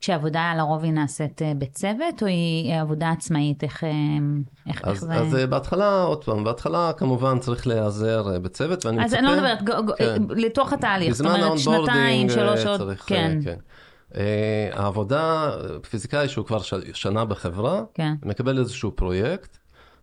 [0.00, 3.64] כשעבודה לרוב היא נעשית אה, בצוות, או היא עבודה עצמאית?
[3.64, 3.90] איך, אה,
[4.68, 5.14] איך, איך אז, זה...
[5.14, 9.18] אז אה, בהתחלה, עוד פעם, בהתחלה כמובן צריך להיעזר אה, בצוות, ואני אז מצפה...
[9.18, 9.58] אני לא מדברת,
[9.98, 10.22] כן.
[10.28, 13.58] לתוך התהליך, זאת אומרת שנתיים, שלוש אה, צריך, כן, אה, כן.
[14.16, 15.56] אה, העבודה,
[15.90, 16.58] פיזיקאי שהוא כבר
[16.92, 19.58] שנה בחברה, כן, מקבל איזשהו פרויקט,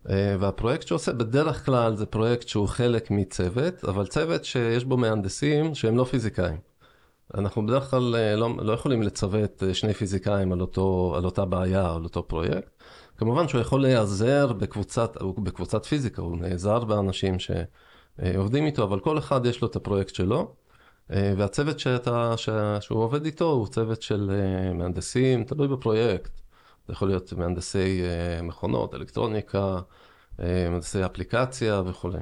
[0.10, 4.97] אה, והפרויקט שהוא עושה בדרך כלל זה פרויקט שהוא חלק מצוות, אבל צוות שיש בו
[4.97, 6.58] מהנדסים שהם לא פיזיקאים.
[7.38, 11.93] אנחנו בדרך כלל אה, לא, לא יכולים לצוות שני פיזיקאים על, אותו, על אותה בעיה,
[11.95, 12.69] על אותו פרויקט.
[13.17, 19.45] כמובן שהוא יכול להיעזר בקבוצת, בקבוצת פיזיקה, הוא נעזר באנשים שעובדים איתו, אבל כל אחד
[19.45, 20.54] יש לו את הפרויקט שלו.
[21.12, 22.34] אה, והצוות שאתה,
[22.80, 26.32] שהוא עובד איתו הוא צוות של אה, מהנדסים, תלוי בפרויקט.
[26.88, 29.80] זה יכול להיות מהנדסי אה, מכונות, אלקטרוניקה,
[30.40, 32.20] מהנדסי אפליקציה וכולי.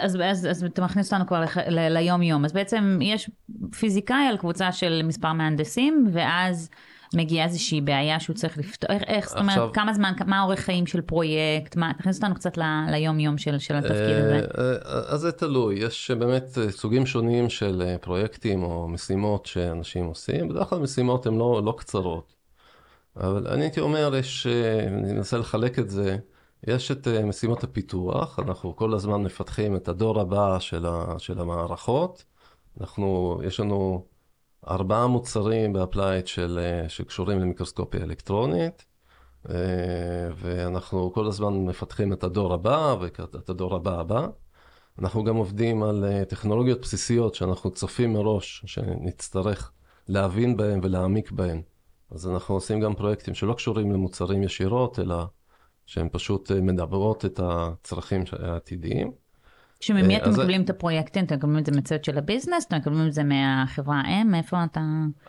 [0.00, 3.30] אז, אז, אז אתה מכניס אותנו כבר ליום יום, אז בעצם יש
[3.78, 6.70] פיזיקאי על קבוצה של מספר מהנדסים, ואז
[7.14, 10.60] מגיעה איזושהי בעיה שהוא צריך לפתור, איך, איך זאת אומרת, עכשיו- כמה זמן, מה האורך
[10.60, 14.46] חיים של פרויקט, מה, תכניס אותנו קצת ל, ליום יום של, של התפקיד הזה.
[14.58, 19.46] אה, אה, אז זה תלוי, יש באמת אה, סוגים שונים של אה, פרויקטים או משימות
[19.46, 22.32] שאנשים עושים, בדרך כלל משימות הן לא, לא קצרות.
[23.16, 26.16] אבל אני הייתי אומר, יש, אה, אני אנסה לחלק את זה,
[26.66, 31.40] יש את אה, משימות הפיתוח, אנחנו כל הזמן מפתחים את הדור הבא של, ה, של
[31.40, 32.24] המערכות.
[32.80, 34.04] אנחנו, יש לנו
[34.68, 38.86] ארבעה מוצרים ב Applied של, אה, שקשורים למיקרוסקופיה אלקטרונית.
[39.50, 44.26] אה, ואנחנו כל הזמן מפתחים את הדור הבא ואת הדור הבא הבא.
[44.98, 49.72] אנחנו גם עובדים על אה, טכנולוגיות בסיסיות שאנחנו צופים מראש שנצטרך
[50.08, 51.62] להבין בהן ולהעמיק בהן.
[52.10, 55.24] אז אנחנו עושים גם פרויקטים שלא קשורים למוצרים ישירות, אלא
[55.86, 59.25] שהן פשוט מדברות את הצרכים העתידיים.
[59.80, 61.24] שממי אה, אתם מקבלים את הפרויקטים?
[61.24, 62.66] אתם מקבלים את זה מצוות של הביזנס?
[62.68, 64.30] אתם מקבלים את זה מהחברה האם?
[64.30, 64.80] מאיפה אתה...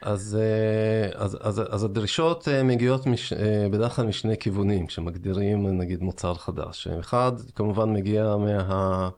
[0.02, 3.34] אז, אה, אז, אז, אז הדרישות אה, מגיעות מש,
[3.72, 6.88] בדרך כלל משני כיוונים, כשמגדירים נגיד מוצר חדש.
[6.88, 9.10] אחד, כמובן מגיע מה,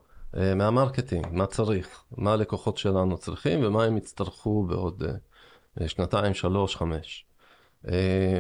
[0.55, 5.03] מהמרקטינג, מה צריך, מה הלקוחות שלנו צריכים ומה הם יצטרכו בעוד
[5.87, 7.25] שנתיים, שלוש, חמש.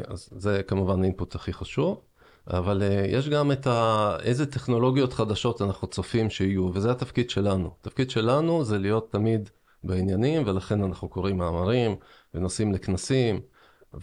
[0.07, 2.01] אז זה כמובן האינפוט הכי חשוב.
[2.49, 4.17] אבל אה, יש גם את ה...
[4.23, 7.71] איזה טכנולוגיות חדשות אנחנו צופים שיהיו, וזה התפקיד שלנו.
[7.81, 9.49] התפקיד שלנו זה להיות תמיד
[9.83, 11.95] בעניינים, ולכן אנחנו קוראים מאמרים,
[12.33, 13.39] ונוסעים לכנסים,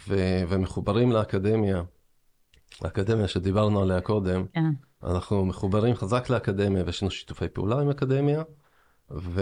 [0.08, 0.16] ו...
[0.48, 1.82] ומחוברים לאקדמיה.
[2.80, 4.70] האקדמיה שדיברנו עליה קודם, כן.
[5.04, 8.42] אנחנו מחוברים חזק לאקדמיה, ויש לנו שיתופי פעולה עם אקדמיה,
[9.10, 9.40] ו...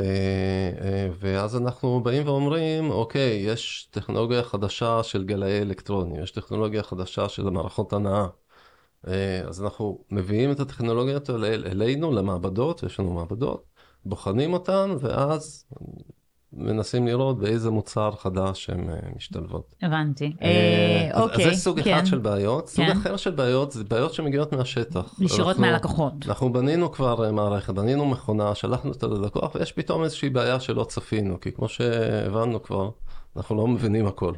[0.81, 7.29] אה, ואז אנחנו באים ואומרים, אוקיי, יש טכנולוגיה חדשה של גלאי אלקטרונים, יש טכנולוגיה חדשה
[7.29, 8.27] של מערכות הנעה.
[9.09, 13.65] אה, אז אנחנו מביאים את הטכנולוגיות האלה אלינו, למעבדות, יש לנו מעבדות,
[14.05, 15.65] בוחנים אותן, ואז
[16.53, 19.75] מנסים לראות באיזה מוצר חדש הן אה, משתלבות.
[19.83, 20.33] הבנתי.
[21.13, 21.47] אז- אוקיי.
[21.47, 21.95] אז זה סוג כן.
[21.95, 22.69] אחד של בעיות.
[22.69, 22.93] סוג כן.
[22.93, 25.15] אחר של בעיות זה בעיות שמגיעות מהשטח.
[25.21, 26.13] ישירות מהלקוחות.
[26.27, 31.41] אנחנו בנינו כבר מערכת, בנינו מכונה, שלחנו אותה ללקוח, ויש פתאום איזושהי בעיה שלא צפינו,
[31.41, 32.91] כי כמו שהבנו כבר,
[33.37, 34.33] אנחנו לא מבינים הכל.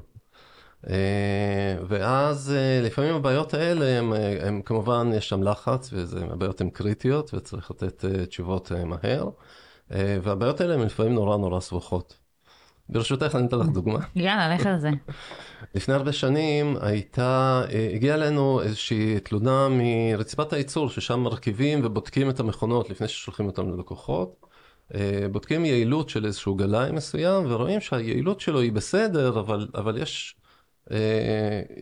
[0.90, 6.70] אה, ואז אה, לפעמים הבעיות האלה, הם, אה, הם כמובן, יש שם לחץ, והבעיות הן
[6.70, 9.28] קריטיות, וצריך לתת תשובות מהר,
[9.90, 12.16] והבעיות האלה הן לפעמים נורא נורא סבוכות.
[12.88, 13.98] ברשותך, אני אתן לך דוגמה.
[14.16, 14.90] יאללה, לך על זה.
[15.74, 17.62] לפני הרבה שנים הייתה,
[17.94, 24.46] הגיעה אלינו איזושהי תלונה מרצפת הייצור, ששם מרכיבים ובודקים את המכונות לפני ששולחים אותם ללקוחות.
[25.32, 30.36] בודקים יעילות של איזשהו גלאי מסוים, ורואים שהיעילות שלו היא בסדר, אבל, אבל יש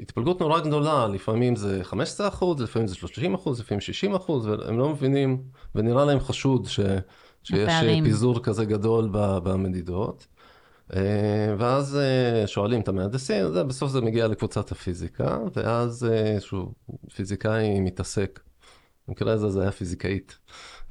[0.00, 4.78] התפלגות נורא גדולה, לפעמים זה 15 אחוז, לפעמים זה 30 אחוז, לפעמים 60 אחוז, והם
[4.78, 5.42] לא מבינים,
[5.74, 6.80] ונראה להם חשוד ש,
[7.42, 8.04] שיש אה, הפערים.
[8.04, 10.26] פיזור כזה גדול במדידות.
[10.94, 16.72] אה, ואז אה, שואלים את המהנדסים, בסוף זה מגיע לקבוצת הפיזיקה, ואז אה, איזשהו
[17.14, 18.40] פיזיקאי מתעסק,
[19.08, 20.38] במקרה הזה זה היה פיזיקאית,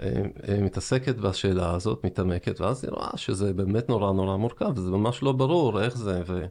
[0.02, 0.08] אה,
[0.47, 5.23] אה, מתעסקת בשאלה הזאת, מתעמקת, ואז היא רואה שזה באמת נורא נורא מורכב, זה ממש
[5.23, 6.45] לא ברור איך זה, ו,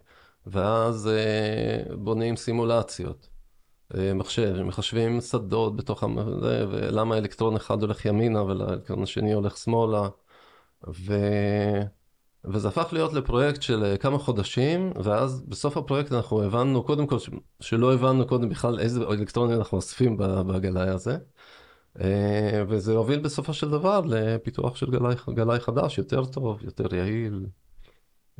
[0.46, 3.28] ואז אה, בונים סימולציות.
[3.96, 9.56] אה, מחשב, מחשבים שדות בתוך, המ- זה, ולמה אלקטרון אחד הולך ימינה ולאלקטרון השני הולך
[9.56, 10.08] שמאלה,
[10.88, 11.14] ו...
[12.44, 17.16] וזה הפך להיות לפרויקט של אה, כמה חודשים, ואז בסוף הפרויקט אנחנו הבנו, קודם כל,
[17.60, 21.18] שלא הבנו קודם בכלל איזה אלקטרונים אנחנו אוספים בגלאי הזה.
[22.68, 24.90] וזה הוביל בסופו של דבר לפיתוח של
[25.34, 27.46] גלאי חדש, יותר טוב, יותר יעיל.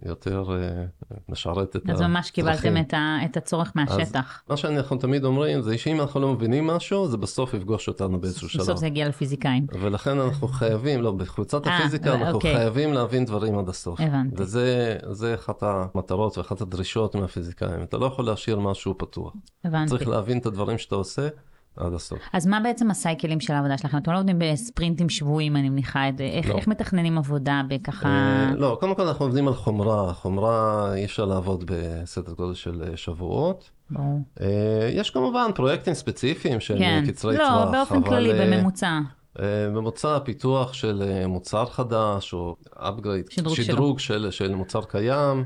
[0.04, 0.84] יותר אה,
[1.28, 2.76] משרת את אז ממש קיבלתם.
[2.76, 4.42] את, ה, את הצורך מהשטח.
[4.48, 8.48] מה שאנחנו תמיד אומרים זה שאם אנחנו לא מבינים משהו, זה בסוף יפגוש אותנו באיזשהו
[8.48, 8.62] שלב.
[8.62, 9.66] בסוף זה הגיע לפיזיקאים.
[9.80, 12.56] ולכן אנחנו חייבים, לא, בקבוצת אה, הפיזיקה אנחנו אוקיי.
[12.56, 14.00] חייבים להבין דברים עד הסוף.
[14.00, 14.36] הבנתי.
[14.38, 17.82] וזה זה אחת המטרות ואחת הדרישות מהפיזיקאים.
[17.82, 19.32] אתה לא יכול להשאיר משהו פתוח.
[19.64, 19.90] הבנתי.
[19.90, 21.28] צריך להבין את הדברים שאתה עושה
[21.76, 22.18] עד הסוף.
[22.32, 23.98] אז מה בעצם הסייקלים של העבודה שלכם?
[23.98, 26.24] אתם לא עובדים בספרינטים שבועיים, אני מניחה את זה.
[26.24, 26.56] איך, לא.
[26.56, 28.08] איך מתכננים עבודה בככה...
[28.08, 30.14] אה, לא, קודם כל אנחנו עובדים על חומרה.
[30.14, 33.70] חומרה אי אפשר לעבוד בסדר גודל של אה, שבועות.
[33.90, 34.20] ברור.
[34.40, 37.04] אה, יש כמובן פרויקטים ספציפיים שהם כן.
[37.06, 37.70] קצרי לא, טווח.
[37.72, 38.98] באופן אבל, כללי, אה, בממוצע.
[39.40, 43.56] אה, ממוצע פיתוח של אה, מוצר חדש או upgrade, שדרוג.
[43.56, 45.44] שדרוג של, של מוצר קיים,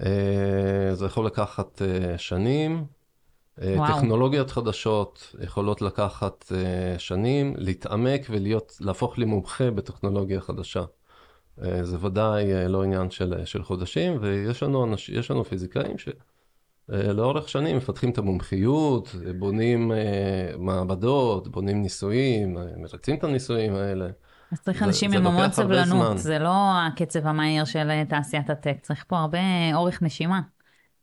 [0.00, 2.84] אה, זה יכול לקחת אה, שנים.
[3.62, 3.96] אה, וואו.
[3.96, 10.84] טכנולוגיות חדשות יכולות לקחת אה, שנים, להתעמק ולהיות, להפוך למומחה בטכנולוגיה חדשה.
[11.64, 15.98] אה, זה ודאי אה, לא עניין של, של חודשים, ויש לנו, אנש, יש לנו פיזיקאים
[15.98, 16.08] ש...
[16.92, 19.92] אה, לאורך שנים מפתחים את המומחיות, בונים
[20.58, 24.08] מעבדות, בונים ניסויים, מרצים את הניסויים האלה.
[24.52, 26.18] אז צריך אנשים עם המון סבלנות.
[26.18, 29.38] זה לא הקצב המהיר של תעשיית הטק, צריך פה הרבה
[29.74, 30.40] אורך נשימה.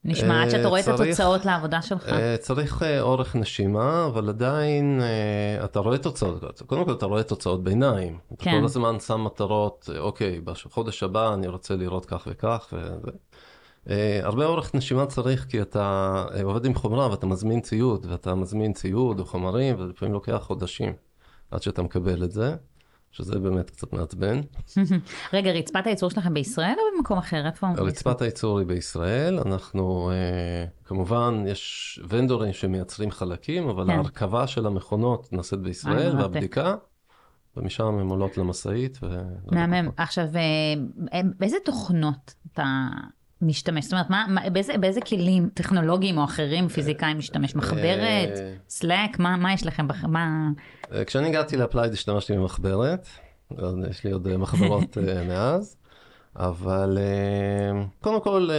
[0.05, 2.09] נשמע עד אה, שאתה רואה את התוצאות לעבודה שלך.
[2.09, 7.23] אה, צריך אה, אורך נשימה, אבל עדיין אה, אתה רואה תוצאות, קודם כל אתה רואה
[7.23, 8.17] תוצאות ביניים.
[8.33, 8.59] אתה כן.
[8.59, 12.73] כל הזמן שם מטרות, אה, אוקיי, בחודש הבא אני רוצה לראות כך וכך.
[13.89, 18.35] אה, הרבה אורך נשימה צריך כי אתה אה, עובד עם חומרה ואתה מזמין ציוד, ואתה
[18.35, 20.93] מזמין ציוד או חומרים, ולפעמים לוקח חודשים
[21.51, 22.55] עד שאתה מקבל את זה,
[23.15, 24.41] שזה באמת קצת מעצבן.
[25.34, 27.45] רגע, רצפת הייצור שלכם בישראל או במקום אחר?
[27.45, 27.67] איפה?
[27.78, 33.89] רצפת הייצור היא בישראל, אנחנו אה, כמובן יש ונדורים שמייצרים חלקים, אבל כן.
[33.89, 36.19] ההרכבה של המכונות נעשית אה, בישראל מרתק.
[36.19, 36.75] והבדיקה,
[37.58, 38.99] ומשם הן עולות למשאית.
[39.51, 39.73] מהמם.
[39.73, 39.99] ללקוחות.
[39.99, 42.88] עכשיו, אה, באיזה תוכנות אתה
[43.45, 43.84] משתמש?
[43.84, 47.55] זאת אומרת, מה, מה, באיזה, באיזה כלים טכנולוגיים או אחרים פיזיקאים משתמש?
[47.55, 48.29] מחברת?
[48.38, 49.19] אה, סלאק?
[49.19, 49.88] מה, מה יש לכם?
[50.08, 50.49] מה...
[50.93, 53.08] אה, כשאני הגעתי ל Applied השתמשתי במחברת,
[53.89, 54.97] יש לי עוד אה, מחברות
[55.29, 55.77] מאז,
[56.36, 56.97] אבל
[58.01, 58.49] קודם כל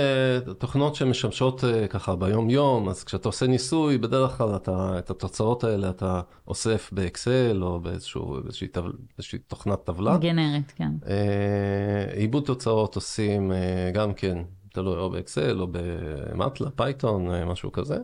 [0.59, 5.91] תוכנות שמשמשות ככה ביום יום, אז כשאתה עושה ניסוי, בדרך כלל אתה, את התוצאות האלה
[5.91, 10.17] אתה אוסף ב Excel או באיזשהו, באיזושהי, טבל, באיזושהי תוכנת טבלה.
[10.17, 10.91] גנרית, כן.
[12.17, 13.53] עיבוד תוצאות עושים
[13.93, 14.39] גם כן,
[14.77, 17.97] תלוי או ב Excel או במטלב, Python, אה, משהו כזה.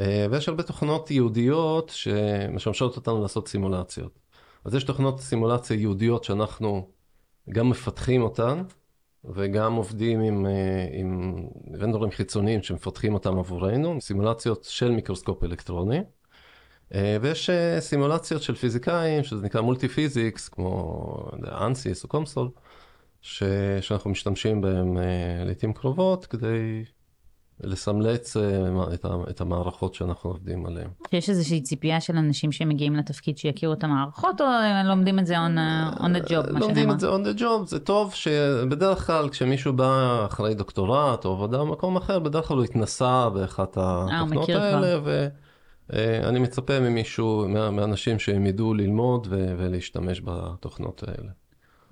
[0.00, 4.18] אה, ויש הרבה תוכנות ייעודיות שמשמשות אותנו לעשות סימולציות.
[4.64, 6.88] אז יש תוכנות סימולציה ייעודיות שאנחנו
[7.50, 8.62] גם מפתחים אותן,
[9.24, 11.36] וגם עובדים עם, אה, עם
[11.78, 16.00] vendor ים חיצוניים שמפתחים אותם עבורנו, סימולציות של מיקרוסקופ אלקטרוני.
[17.20, 21.30] ויש סימולציות של פיזיקאים, שזה נקרא multiphysics, כמו
[21.60, 22.48] Ansys או COMSOL,
[23.20, 23.42] ש...
[23.80, 25.02] שאנחנו משתמשים בהם אה,
[25.44, 26.84] לעיתים קרובות כדי
[27.64, 28.36] לסמלץ
[28.72, 29.08] מה- את, ה...
[29.30, 30.88] את המערכות שאנחנו עובדים עליהן.
[31.12, 35.34] יש איזושהי ציפייה של אנשים שמגיעים לתפקיד שיכירו את המערכות, או הם לומדים את זה
[35.36, 36.90] on, a- on the job, מה לומדים?
[36.90, 41.58] את זה on the job, זה טוב שבדרך כלל כשמישהו בא אחרי דוקטורט או עבודה
[41.58, 44.84] במקום אחר, בדרך כלל הוא התנסה באחת התוכנות מכיר כבר.
[44.84, 44.98] האלה,
[45.90, 51.30] ואני מצפה ממישהו, מאנשים שהם ידעו ללמוד ו- ולהשתמש בתוכנות האלה.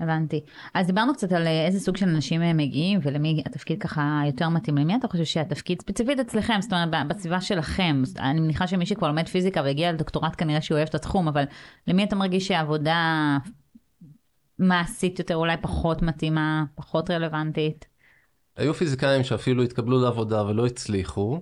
[0.00, 0.40] הבנתי.
[0.74, 4.48] אז דיברנו קצת על אה, איזה סוג של אנשים הם מגיעים ולמי התפקיד ככה יותר
[4.48, 4.78] מתאים.
[4.78, 9.28] למי אתה חושב שהתפקיד ספציפית אצלכם, זאת אומרת בסביבה שלכם, אני מניחה שמי שכבר לומד
[9.28, 11.44] פיזיקה והגיע לדוקטורט כנראה שהוא אוהב את התחום, אבל
[11.86, 13.38] למי אתה מרגיש שהעבודה
[14.58, 17.86] מעשית יותר אולי פחות מתאימה, פחות רלוונטית?
[18.56, 21.40] היו פיזיקאים שאפילו התקבלו לעבודה ולא הצליחו.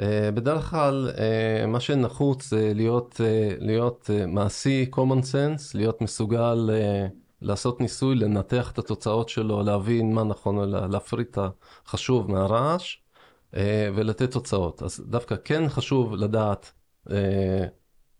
[0.00, 6.02] אה, בדרך כלל אה, מה שנחוץ זה להיות, אה, להיות אה, מעשי, common sense, להיות
[6.02, 7.06] מסוגל אה,
[7.42, 11.38] לעשות ניסוי, לנתח את התוצאות שלו, להבין מה נכון, לה- להפריד את
[11.86, 12.96] החשוב מהרעש
[13.56, 14.82] אה, ולתת תוצאות.
[14.82, 16.72] אז דווקא כן חשוב לדעת
[17.10, 17.64] אה,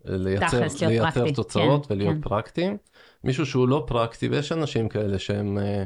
[0.04, 2.20] לייצר, להיות לייצר פרקטי, תוצאות כן, ולהיות כן.
[2.20, 2.76] פרקטיים.
[3.24, 5.58] מישהו שהוא לא פרקטי, ויש אנשים כאלה שהם...
[5.58, 5.84] אה,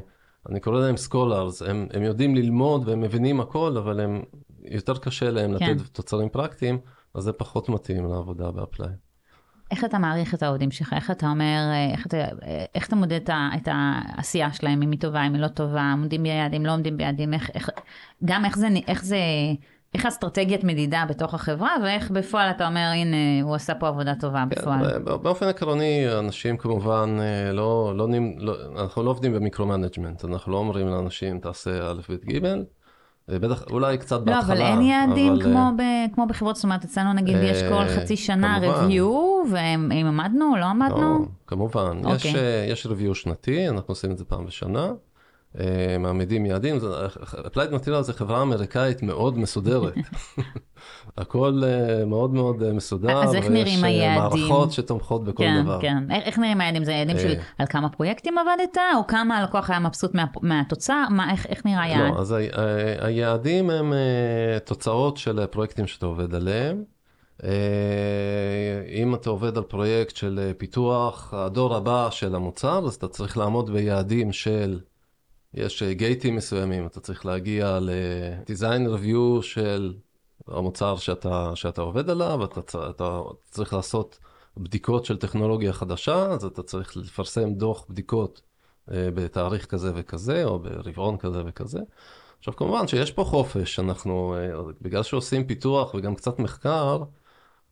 [0.48, 4.22] אני קורא להם scholars, הם, הם יודעים ללמוד והם מבינים הכל, אבל הם,
[4.64, 5.76] יותר קשה להם כן.
[5.76, 6.78] לתת תוצרים פרקטיים,
[7.14, 9.07] אז זה פחות מתאים לעבודה ב Applied.
[9.70, 10.92] איך אתה מעריך את העובדים שלך?
[10.92, 14.82] איך אתה אומר, אה, איך אתה, אה, איך אתה מודד את, ה- את העשייה שלהם,
[14.82, 17.70] אם היא טובה, אם היא לא טובה, עומדים ביעדים, לא עומדים ביעדים, איך, איך,
[18.24, 19.18] גם איך זה, איך זה,
[19.94, 24.44] איך אסטרטגיית מדידה בתוך החברה, ואיך בפועל אתה אומר, הנה, הוא עשה פה עבודה טובה
[24.48, 24.90] בפועל.
[24.90, 30.52] כן, באופן עקרוני, אנשים כמובן אה, לא, לא, לא, אנחנו לא עובדים ב micro-management, אנחנו
[30.52, 32.46] לא אומרים לאנשים תעשה א', ב', ג',
[33.28, 34.54] בטח, אולי קצת לא, בהתחלה.
[34.54, 37.68] אבל אין יעדים אבל, כמו, אה, ב, כמו בחברות, זאת אומרת, אצלנו נגיד יש אה,
[37.68, 39.04] כל חצי שנה review,
[39.50, 41.18] ואם עמדנו, לא עמדנו.
[41.18, 41.98] לא, כמובן.
[41.98, 42.34] יש, אוקיי.
[42.40, 44.92] אה, יש review שנתי, אנחנו עושים את זה פעם בשנה.
[45.60, 46.78] אה, מעמידים יעדים.
[47.32, 49.94] Applied Material זה חברה אמריקאית מאוד מסודרת.
[51.18, 53.22] הכל אה, מאוד מאוד אה, מסודר.
[53.22, 54.32] אז איך נראים היעדים?
[54.32, 55.78] ויש מערכות שתומכות בכל כן, דבר.
[55.82, 56.10] כן.
[56.10, 56.84] איך, איך נראים היעדים?
[56.84, 61.04] זה יעדים של על כמה פרויקטים עבדת, או כמה הלקוח היה מבסוט מה, מהתוצר?
[61.10, 62.12] מה, איך, איך נראה היעד?
[62.14, 62.34] לא, אז
[63.00, 63.92] היעדים הם
[64.64, 66.84] תוצאות של פרויקטים שאתה עובד עליהם.
[68.88, 73.70] אם אתה עובד על פרויקט של פיתוח הדור הבא של המוצר, אז אתה צריך לעמוד
[73.70, 74.78] ביעדים של
[75.54, 79.94] יש גייטים מסוימים, אתה צריך להגיע ל-design review של
[80.48, 84.18] המוצר שאתה, שאתה עובד עליו, אתה, אתה צריך לעשות
[84.56, 88.42] בדיקות של טכנולוגיה חדשה, אז אתה צריך לפרסם דוח בדיקות
[88.90, 91.78] אה, בתאריך כזה וכזה, או ברבעון כזה וכזה.
[92.38, 97.02] עכשיו כמובן שיש פה חופש, אנחנו, אה, בגלל שעושים פיתוח וגם קצת מחקר,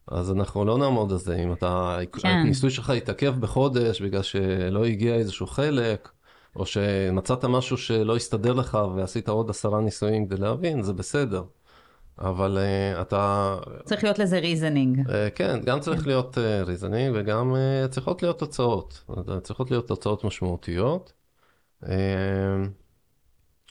[0.09, 1.37] אז אנחנו לא נעמוד על זה.
[1.37, 2.29] אם אתה, כן.
[2.29, 6.09] הניסוי שלך יתעכב בחודש בגלל שלא הגיע איזשהו חלק,
[6.57, 11.43] או שמצאת משהו שלא הסתדר לך ועשית עוד עשרה ניסויים כדי להבין, זה בסדר.
[12.19, 13.57] אבל uh, אתה...
[13.85, 14.99] צריך להיות לזה ריזנינג.
[15.01, 16.07] Uh, כן, גם צריך כן.
[16.07, 19.05] להיות reasoning אה, וגם אה, צריכות להיות תוצאות.
[19.43, 21.13] צריכות להיות תוצאות משמעותיות.
[21.85, 21.89] אה,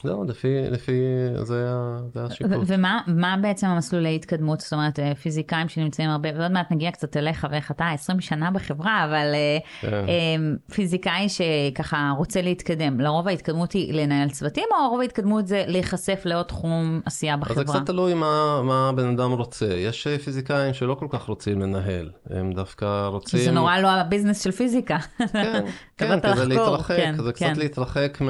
[0.05, 1.01] זהו, לפי, לפי,
[1.43, 1.69] זה,
[2.13, 2.63] זה השיקול.
[3.07, 4.61] ומה בעצם המסלולי התקדמות?
[4.61, 8.51] זאת אומרת, אה, פיזיקאים שנמצאים הרבה, ועוד מעט נגיע קצת אליך ואיך אתה 20 שנה
[8.51, 10.05] בחברה, אבל אה, כן.
[10.09, 10.35] אה,
[10.75, 16.45] פיזיקאי שככה רוצה להתקדם, לרוב ההתקדמות היא לנהל צוותים, או הרוב ההתקדמות זה להיחשף לעוד
[16.45, 17.63] תחום עשייה בחברה?
[17.63, 19.65] אז זה קצת תלוי מה, מה הבן אדם רוצה.
[19.65, 23.39] יש פיזיקאים שלא כל כך רוצים לנהל, הם דווקא רוצים...
[23.39, 24.97] זה נורא לא הביזנס של פיזיקה.
[25.17, 25.65] כן,
[25.97, 27.49] כן, כזה להתרחק, כן, זה כן.
[27.51, 28.25] קצת להתרחק כן.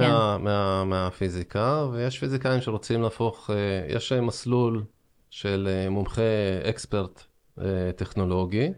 [1.66, 1.90] מהפיזיקה.
[1.94, 4.84] ויש פיזיקאים שרוצים להפוך, אה, יש מסלול
[5.30, 6.22] של אה, מומחה
[6.70, 7.24] אקספרט
[7.62, 8.72] אה, טכנולוגי,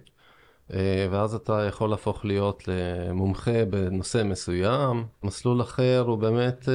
[1.12, 5.06] ואז אתה יכול להפוך להיות למומחה בנושא מסוים.
[5.24, 6.70] מסלול אחר הוא באמת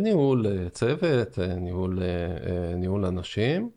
[0.00, 1.98] ניהול צוות, ניהול,
[2.76, 3.70] ניהול אנשים.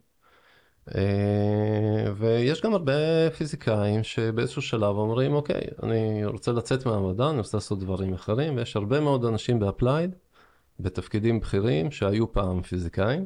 [2.18, 7.80] ויש גם הרבה פיזיקאים שבאיזשהו שלב אומרים, אוקיי, אני רוצה לצאת מהמדע, אני רוצה לעשות
[7.80, 10.16] דברים אחרים, ויש הרבה מאוד אנשים ב Applied
[10.80, 13.26] בתפקידים בכירים שהיו פעם פיזיקאים.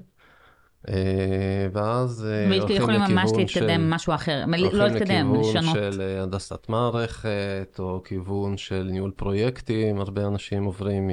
[0.87, 3.13] אה, ואז אה, הולכים לכיוון של...
[3.13, 5.45] ממש להתקדם משהו אחר, לא להתקדם, לשנות.
[5.45, 11.09] הולכים לכיוון של אה, הנדסת מערכת, או כיוון של ניהול פרויקטים, הרבה אנשים עוברים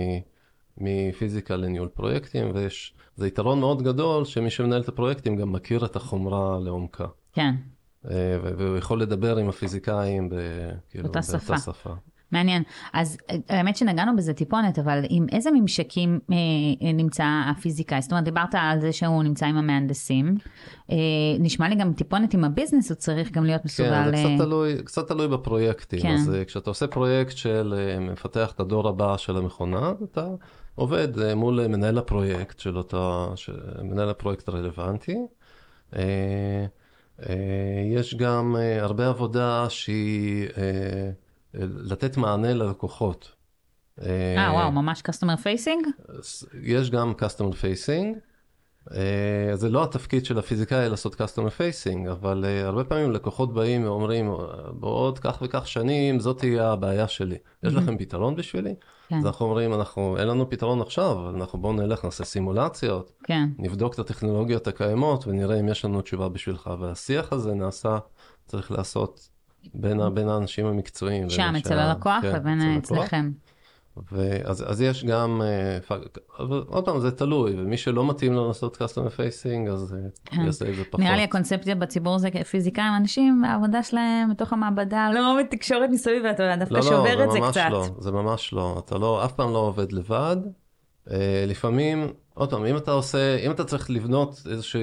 [0.79, 5.97] מפיזיקה לניהול פרויקטים, ויש, זה יתרון מאוד גדול שמי שמנהל את הפרויקטים גם מכיר את
[5.97, 7.07] החומרה לעומקה.
[7.33, 7.55] כן.
[8.43, 10.29] והוא יכול לדבר עם הפיזיקאים
[10.91, 11.95] כאילו, באותה שפה.
[12.33, 12.63] מעניין.
[12.93, 13.17] אז
[13.49, 16.37] האמת שנגענו בזה טיפונת, אבל עם איזה ממשקים אה,
[16.83, 18.03] אה, נמצא הפיזיקאי?
[18.03, 20.35] זאת אומרת, דיברת על זה שהוא נמצא עם המהנדסים.
[20.91, 20.97] אה,
[21.39, 24.05] נשמע לי גם טיפונת עם הביזנס, הוא צריך גם להיות מסוגל...
[24.05, 26.01] כן, זה קצת אה, תלוי, קצת תלוי בפרויקטים.
[26.01, 26.15] כן.
[26.15, 30.27] אז אה, כשאתה עושה פרויקט של אה, מפתח את הדור הבא של המכונה, אתה
[30.75, 35.17] עובד אה, מול מנהל הפרויקט של אותה, של מנהל הפרויקט הרלוונטי.
[35.97, 36.67] אה,
[37.29, 37.35] אה,
[37.95, 40.49] יש גם אה, הרבה עבודה שהיא...
[41.55, 43.33] אה, לתת מענה ללקוחות.
[44.03, 46.07] אה, וואו, ממש customer facing?
[46.63, 48.19] יש גם customer facing.
[48.95, 53.85] אה, זה לא התפקיד של הפיזיקאי לעשות customer facing, אבל uh, הרבה פעמים לקוחות באים
[53.85, 54.31] ואומרים,
[54.73, 57.37] בעוד כך וכך שנים, זאת תהיה הבעיה שלי.
[57.63, 58.75] יש לכם פתרון בשבילי?
[59.09, 59.17] כן.
[59.19, 63.49] אז אנחנו אומרים, אנחנו, אין לנו פתרון עכשיו, אנחנו בואו נלך, נעשה סימולציות, כן.
[63.59, 66.71] נבדוק את הטכנולוגיות הקיימות ונראה אם יש לנו תשובה בשבילך.
[66.81, 67.99] והשיח הזה נעשה,
[68.47, 69.29] צריך לעשות
[69.75, 71.31] בין, בין האנשים המקצועיים.
[71.31, 73.31] שם, אצל הלקוח כן, לבין אצלכם.
[74.13, 75.97] ואז, אז יש גם, אה,
[76.39, 80.41] אבל עוד פעם, זה תלוי, ומי שלא מתאים לו לעשות customer facing, אז אה, כן.
[80.41, 81.01] יעשה את זה פחות.
[81.01, 86.57] נראה לי הקונספציה בציבור זה פיזיקאים, אנשים, העבודה שלהם בתוך המעבדה, לא בתקשורת מסביב, ואתה
[86.59, 87.69] דווקא לא, לא שובר לא, את זה קצת.
[87.71, 90.37] לא, זה ממש לא, אתה לא, אף פעם לא עובד לבד.
[91.11, 94.81] אה, לפעמים עוד פעם, אם אתה עושה, אם אתה צריך לבנות איזשהו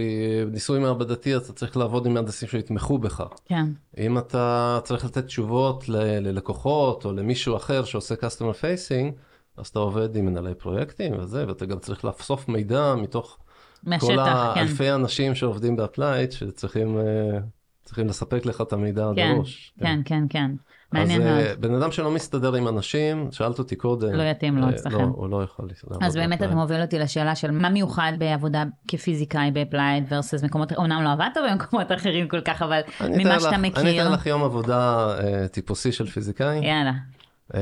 [0.51, 3.23] ניסוי מעבדתי, אז אתה צריך לעבוד עם מהנדסים שיתמכו בך.
[3.45, 3.65] כן.
[3.97, 9.11] אם אתה צריך לתת תשובות ללקוחות או למישהו אחר שעושה customer facing,
[9.57, 13.37] אז אתה עובד עם מנהלי פרויקטים וזה, ואתה גם צריך לחשוף מידע מתוך
[13.83, 14.93] מהשטח, כל האלפי כן.
[14.93, 19.73] אנשים שעובדים ב Applied, שצריכים אה, לספק לך את המידע כן, הדרוש.
[19.79, 20.29] כן, כן, כן.
[20.29, 20.51] כן.
[20.91, 21.39] מעניין מאוד.
[21.39, 24.13] אז בן אדם שלא מסתדר עם אנשים, שאלת אותי קודם.
[24.13, 24.97] לא יתאים לו אצלכם.
[24.97, 26.03] לא, הוא לא יכול לעבוד.
[26.03, 30.73] אז באמת אתה מוביל אותי לשאלה של מה מיוחד בעבודה כפיזיקאי ב Applied versus מקומות,
[30.73, 33.81] אומנם לא עבדת במקומות אחרים כל כך, אבל ממה שאתה מכיר.
[33.81, 35.07] אני אתן לך יום עבודה
[35.51, 36.65] טיפוסי של פיזיקאי.
[36.65, 36.91] יאללה.
[37.51, 37.57] אה,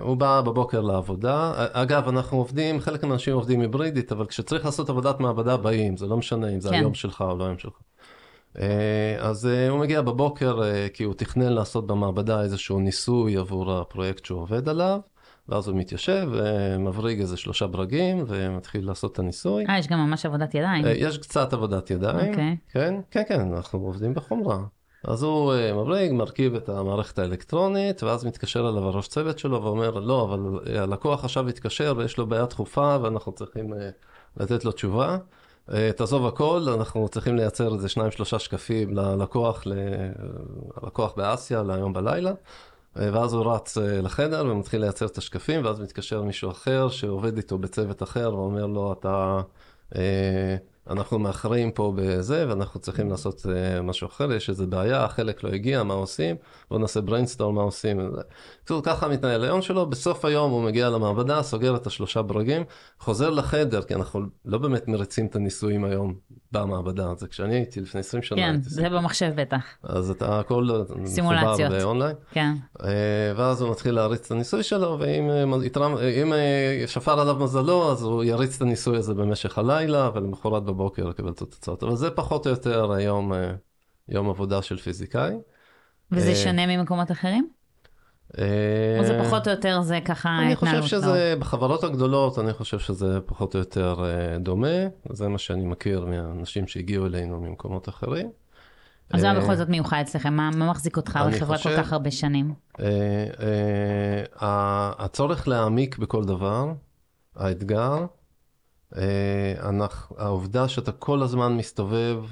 [0.00, 5.20] הוא בא בבוקר לעבודה, אגב אנחנו עובדים, חלק מהאנשים עובדים היברידית, אבל כשצריך לעשות עבודת
[5.20, 6.74] מעבדה באים, זה לא משנה אם זה כן.
[6.74, 7.72] היום שלך או לא היום שלך.
[8.60, 13.72] אה, אז אה, הוא מגיע בבוקר אה, כי הוא תכנן לעשות במעבדה איזשהו ניסוי עבור
[13.72, 15.00] הפרויקט שהוא עובד עליו,
[15.48, 19.64] ואז הוא מתיישב ומבריג איזה שלושה ברגים ומתחיל לעשות את הניסוי.
[19.68, 20.84] אה, יש גם ממש עבודת ידיים.
[20.96, 22.56] יש קצת עבודת ידיים, אוקיי.
[22.68, 24.58] כן, כן, כן, אנחנו עובדים בחומרה.
[25.04, 30.22] אז הוא מבריג, מרכיב את המערכת האלקטרונית, ואז מתקשר אליו הראש צוות שלו ואומר, לא,
[30.22, 33.72] אבל הלקוח עכשיו התקשר ויש לו בעיה דחופה ואנחנו צריכים
[34.36, 35.18] לתת לו תשובה.
[35.72, 39.64] אה, תעזוב הכל, אנחנו צריכים לייצר איזה שניים שלושה שקפים ללקוח,
[40.82, 42.32] ללקוח באסיה להיום בלילה.
[42.98, 47.36] אה, ואז הוא רץ אה, לחדר ומתחיל לייצר את השקפים, ואז מתקשר מישהו אחר שעובד
[47.36, 49.40] איתו בצוות אחר ואומר לו, אתה...
[50.88, 55.44] אה, אנחנו מאחרים פה בזה, ואנחנו צריכים לעשות uh, משהו אחר, יש איזו בעיה, החלק
[55.44, 56.36] לא הגיע, מה עושים?
[56.70, 58.10] בואו נעשה brainstorm, מה עושים?
[58.58, 62.64] בקיצור, ככה מתנהל היום שלו, בסוף היום הוא מגיע למעבדה, סוגר את השלושה ברגים,
[62.98, 66.14] חוזר לחדר, כי אנחנו לא באמת מריצים את הניסויים היום
[66.52, 68.38] במעבדה, זה כשאני הייתי לפני 20 שנה.
[68.38, 69.64] כן, הייתי זה במחשב בטח.
[69.82, 70.68] אז אתה הכל
[71.04, 71.60] סימולציות.
[71.60, 72.16] מחובר באונליין.
[72.30, 72.52] כן.
[72.84, 72.88] אה,
[73.36, 75.94] ואז הוא מתחיל להריץ את הניסוי שלו, ואם אה, יתרם,
[76.32, 81.30] אה, שפר עליו מזלו, אז הוא יריץ את הניסוי הזה במשך הלילה, ולמחרת בבוקר לקבל
[81.30, 81.82] את התוצאות.
[81.82, 83.32] אבל זה פחות או יותר היום,
[84.08, 85.34] יום עבודה של פיזיקאי.
[86.10, 87.48] וזה שונה ממקומות אחרים?
[88.98, 93.20] או זה פחות או יותר זה ככה אני חושב שזה, בחברות הגדולות, אני חושב שזה
[93.26, 94.04] פחות או יותר
[94.40, 94.76] דומה.
[95.10, 98.30] זה מה שאני מכיר מהאנשים שהגיעו אלינו ממקומות אחרים.
[99.10, 100.34] אז מה בכל זאת מיוחד אצלכם?
[100.34, 102.54] מה, מה מחזיק אותך בחברה כל כך הרבה שנים?
[102.80, 102.86] אה,
[104.42, 106.72] אה, הצורך להעמיק בכל דבר,
[107.36, 108.06] האתגר,
[108.96, 109.54] אה,
[110.18, 112.24] העובדה שאתה כל הזמן מסתובב,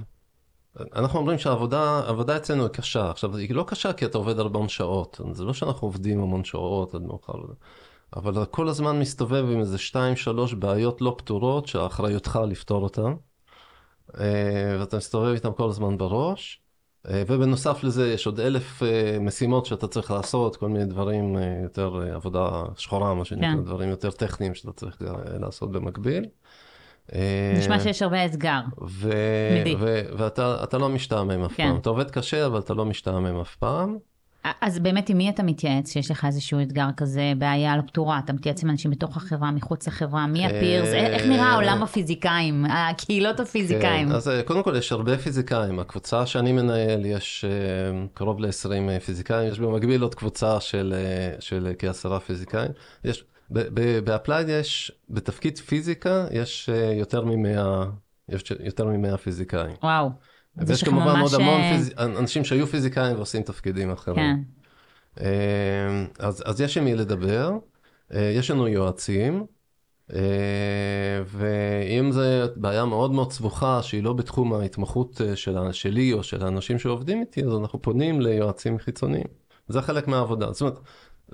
[0.94, 3.10] אנחנו אומרים שהעבודה אצלנו היא קשה.
[3.10, 5.20] עכשיו, היא לא קשה כי אתה עובד המון שעות.
[5.32, 7.32] זה לא שאנחנו עובדים המון שעות עד מאוחר.
[8.16, 13.14] אבל אתה כל הזמן מסתובב עם איזה שתיים, שלוש בעיות לא פתורות, שאחריותך לפתור אותן.
[14.80, 16.62] ואתה מסתובב איתן כל הזמן בראש.
[17.08, 21.60] אה, ובנוסף לזה יש עוד אלף אה, משימות שאתה צריך לעשות, כל מיני דברים אה,
[21.62, 23.64] יותר עבודה שחורה, מה שנקרא, כן.
[23.64, 25.02] דברים יותר טכניים שאתה צריך
[25.40, 26.24] לעשות במקביל.
[27.58, 28.60] נשמע שיש הרבה אתגר.
[30.18, 31.68] ואתה לא משתעמם אף כן.
[31.68, 31.76] פעם.
[31.76, 33.98] אתה עובד קשה, אבל אתה לא משתעמם אף פעם.
[34.60, 38.20] אז באמת עם מי אתה מתייעץ שיש לך איזשהו אתגר כזה, בעיה לא פתורה?
[38.24, 40.88] אתה מתייעץ עם אנשים בתוך החברה, מחוץ לחברה, מי ה peers?
[40.88, 44.08] אה, איך נראה עולם הפיזיקאים, הקהילות הפיזיקאים?
[44.08, 45.78] כן, אז אה, קודם כל יש הרבה פיזיקאים.
[45.78, 50.60] הקבוצה שאני מנהל, יש אה, קרוב ל-20 פיזיקאים, יש במקביל עוד קבוצה
[51.40, 52.70] של כעשרה פיזיקאים.
[53.04, 53.24] יש,
[54.04, 57.84] ב-Applied יש, בתפקיד פיזיקה, יש יותר ממאה,
[58.28, 59.76] יש יותר ממאה פיזיקאים.
[59.82, 60.10] וואו.
[60.56, 61.92] ויש כמובן עוד המון אה, פיז...
[61.98, 64.44] אנשים שהיו פיזיקאים ועושים תפקידים אחרים.
[65.16, 65.24] כן.
[65.24, 67.50] אה, אז, אז יש עם מי לדבר,
[68.14, 69.46] אה, יש לנו יועצים,
[71.26, 72.20] ואם זו
[72.56, 77.44] בעיה מאוד מאוד סבוכה שהיא לא בתחום ההתמחות של, שלי או של האנשים שעובדים איתי,
[77.44, 79.26] אז אנחנו פונים ליועצים חיצוניים.
[79.68, 80.52] זה חלק מהעבודה.
[80.52, 80.78] זאת אומרת,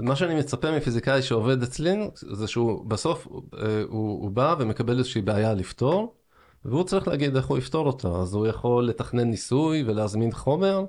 [0.00, 3.42] מה שאני מצפה מפיזיקאי שעובד אצלנו, זה שהוא בסוף, הוא,
[3.88, 6.14] הוא בא ומקבל איזושהי בעיה לפתור,
[6.64, 8.08] והוא צריך להגיד איך הוא יפתור אותה.
[8.08, 10.84] אז הוא יכול לתכנן ניסוי ולהזמין חומר,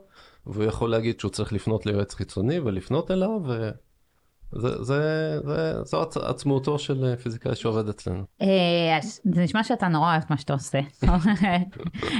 [0.45, 3.71] והוא יכול להגיד שהוא צריך לפנות ליועץ חיצוני ולפנות אליו, ו...
[4.51, 8.23] זה, זה, זה, זו עצמאותו של פיזיקאי שעובד אצלנו.
[8.41, 8.47] אה,
[9.33, 10.79] זה נשמע שאתה נורא אוהב מה שאתה עושה.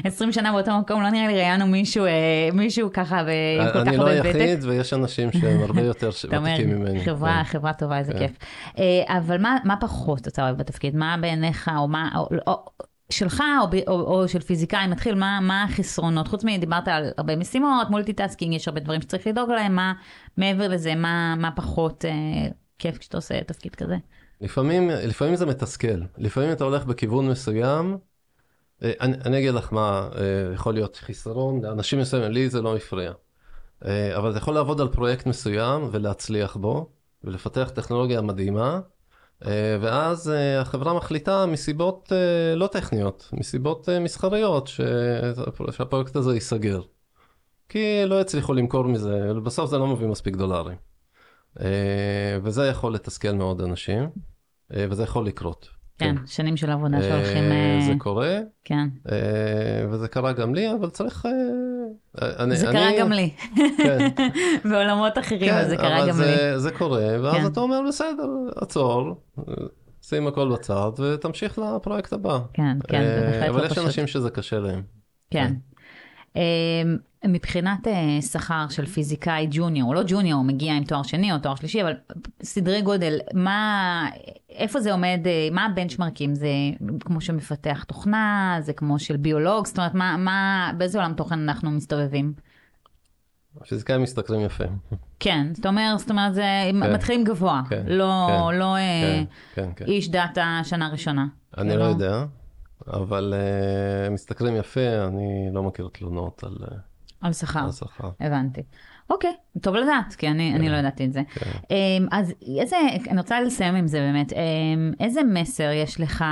[0.03, 3.31] 20 שנה באותו מקום, לא נראה לי ראיינו מישהו, אה, מישהו ככה עם כל
[3.71, 3.87] כך הרבה ותק.
[3.87, 7.05] אני לא יחיד ויש אנשים שהם הרבה יותר ותיקים ממני.
[7.05, 7.43] חברה, כן.
[7.43, 8.19] חברה טובה, איזה כן.
[8.19, 8.31] כיף.
[8.77, 10.95] אה, אבל מה פחות אתה אוהב בתפקיד?
[10.95, 12.09] מה בעיניך, או מה,
[13.11, 16.27] שלך או, או, או של פיזיקאי מתחיל, מה, מה החסרונות?
[16.27, 19.93] חוץ מדיברת על הרבה משימות, multitasking, יש הרבה דברים שצריך לדאוג להם, מה
[20.37, 22.11] מעבר לזה, מה, מה פחות אה,
[22.79, 23.95] כיף כשאתה עושה תפקיד כזה?
[24.41, 27.97] לפעמים, לפעמים זה מתסכל, לפעמים אתה הולך בכיוון מסוים,
[28.83, 32.75] אה, אני, אני אגיד לך מה אה, יכול להיות חיסרון, לאנשים מסוימים, לי זה לא
[32.75, 33.11] הפריע,
[33.85, 36.89] אה, אבל אתה יכול לעבוד על פרויקט מסוים ולהצליח בו,
[37.23, 38.79] ולפתח טכנולוגיה מדהימה,
[39.81, 44.67] ואז אה, החברה מחליטה מסיבות אה, לא טכניות, מסיבות מסחריות,
[45.71, 46.81] שהפרויקט הזה ייסגר.
[47.69, 50.77] כי לא הצליחו למכור מזה, בסוף זה לא מביא מספיק דולרים.
[52.43, 54.09] וזה יכול לתסכל מאוד אנשים,
[54.69, 55.69] וזה יכול לקרות.
[55.97, 57.43] כן, כן, שנים של עבודה שהולכים...
[57.87, 58.39] זה קורה.
[58.63, 58.87] כן.
[59.91, 61.25] וזה קרה גם לי, אבל צריך
[62.21, 62.79] אני, זה אני...
[62.79, 63.29] קרה גם לי.
[63.77, 64.07] כן.
[64.69, 66.59] בעולמות אחרים, כן, זה קרה גם זה, לי.
[66.59, 67.45] זה קורה, ואז כן.
[67.47, 69.23] אתה אומר, בסדר, עצור,
[70.01, 72.39] שים הכל בצד ותמשיך לפרויקט הבא.
[72.53, 73.55] כן, כן, זה בהחלט לא פשוט.
[73.55, 74.81] אבל יש אנשים שזה קשה להם.
[75.31, 75.53] כן.
[76.33, 76.87] כן.
[77.25, 81.55] מבחינת אה, שכר של פיזיקאי ג'וניור, או לא ג'וניור, מגיע עם תואר שני או תואר
[81.55, 81.93] שלישי, אבל
[82.43, 84.09] סדרי גודל, מה,
[84.49, 86.35] איפה זה עומד, אה, מה הבנצ'מרקים?
[86.35, 86.49] זה
[86.99, 91.71] כמו שמפתח תוכנה, זה כמו של ביולוג, זאת אומרת, מה, מה, באיזה עולם תוכן אנחנו
[91.71, 92.33] מסתובבים?
[93.61, 94.63] הפיזיקאים משתכרים יפה.
[95.19, 96.93] כן, זאת אומרת, זאת אומרת, זה כן.
[96.93, 99.85] מתחילים גבוה, כן, לא, כן, לא אה, כן, כן, כן.
[99.85, 101.25] איש דאטה שנה ראשונה.
[101.57, 102.25] אני זה לא יודע,
[102.87, 106.77] אבל אה, הם משתכרים יפה, אני לא מכיר תלונות על אה,
[107.21, 108.09] על שכר, על שכר.
[108.19, 108.61] הבנתי.
[109.09, 111.21] אוקיי, טוב לדעת, כי אני, אני לא ידעתי את זה.
[111.33, 111.51] כן.
[111.71, 112.77] אמ, אז איזה,
[113.09, 116.25] אני רוצה לסיים עם זה באמת, אמ, איזה מסר יש לך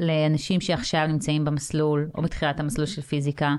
[0.00, 3.56] לאנשים שעכשיו נמצאים במסלול, או בתחילת המסלול של פיזיקה,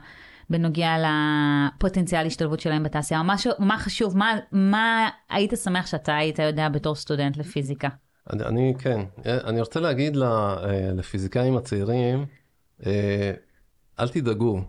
[0.49, 6.39] בנוגע לפוטנציאל השתלבות שלהם בתעשייה, או משהו, מה חשוב, מה, מה היית שמח שאתה היית
[6.39, 7.89] יודע בתור סטודנט לפיזיקה?
[8.33, 10.55] אני, אני כן, אני רוצה להגיד אה,
[10.93, 12.25] לפיזיקאים הצעירים,
[12.85, 13.31] אה,
[13.99, 14.61] אל תדאגו,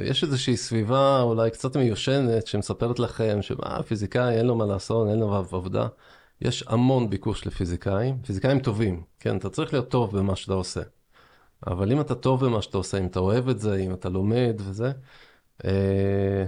[0.00, 5.18] יש איזושהי סביבה אולי קצת מיושנת שמספרת לכם שמה, פיזיקאי אין לו מה לעשות, אין
[5.18, 5.86] לו עבודה.
[6.40, 10.80] יש המון ביקוש לפיזיקאים, פיזיקאים טובים, כן, אתה צריך להיות טוב במה שאתה עושה.
[11.66, 14.54] אבל אם אתה טוב במה שאתה עושה, אם אתה אוהב את זה, אם אתה לומד
[14.58, 14.92] וזה,
[15.64, 16.44] אה,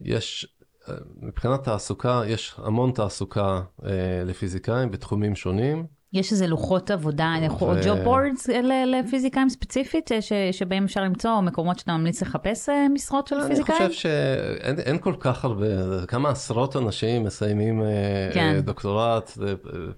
[0.00, 0.56] יש,
[0.88, 5.86] אה, מבחינת תעסוקה, יש המון תעסוקה אה, לפיזיקאים בתחומים שונים.
[6.12, 8.48] יש איזה לוחות עבודה, או ו- ג'וב בורדס
[8.86, 13.36] לפיזיקאים ספציפית, אה, ש- שבהם אפשר למצוא, או מקומות שאתה ממליץ לחפש אה, משרות של
[13.36, 13.88] אני פיזיקאים?
[13.88, 15.66] חושב שאין אין כל כך הרבה,
[16.08, 17.86] כמה עשרות אנשים מסיימים אה,
[18.34, 18.60] כן.
[18.60, 19.38] דוקטורט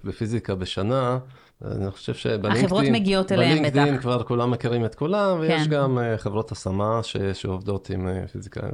[0.05, 1.19] בפיזיקה בשנה.
[1.65, 4.03] אני חושב שבלינקדאין, החברות מגיעות אליהם בלינקדאין בטח.
[4.03, 5.71] כבר כולם מכירים את כולם, ויש כן.
[5.71, 8.71] גם חברות השמה ש, שעובדות עם פיזיקאים.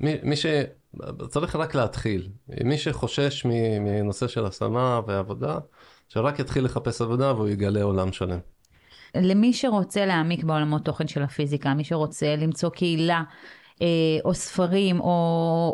[0.00, 0.46] מי, מי ש...
[1.28, 2.28] צריך רק להתחיל.
[2.64, 3.44] מי שחושש
[3.80, 5.58] מנושא של השמה ועבודה,
[6.08, 8.38] שרק יתחיל לחפש עבודה והוא יגלה עולם שלם.
[9.14, 13.22] למי שרוצה להעמיק בעולמות תוכן של הפיזיקה, מי שרוצה למצוא קהילה,
[13.82, 13.86] אה,
[14.24, 15.06] או ספרים, או,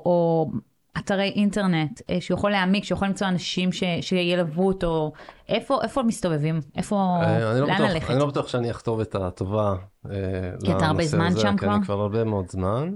[0.07, 0.51] או
[0.99, 5.12] אתרי אינטרנט, אה, שהוא יכול להעמיק, שהוא יכול למצוא אנשים ש, שילוו אותו,
[5.49, 6.61] איפה, איפה מסתובבים?
[6.76, 8.11] איפה, אה, אני לא לאן בטוח- ללכת?
[8.11, 9.74] אני לא בטוח שאני אכתוב את הטובה
[10.11, 10.11] אה,
[10.64, 11.74] כי אתה הרבה לנושא זמן הזה, שם כי כבר?
[11.74, 12.95] אני כבר הרבה מאוד זמן.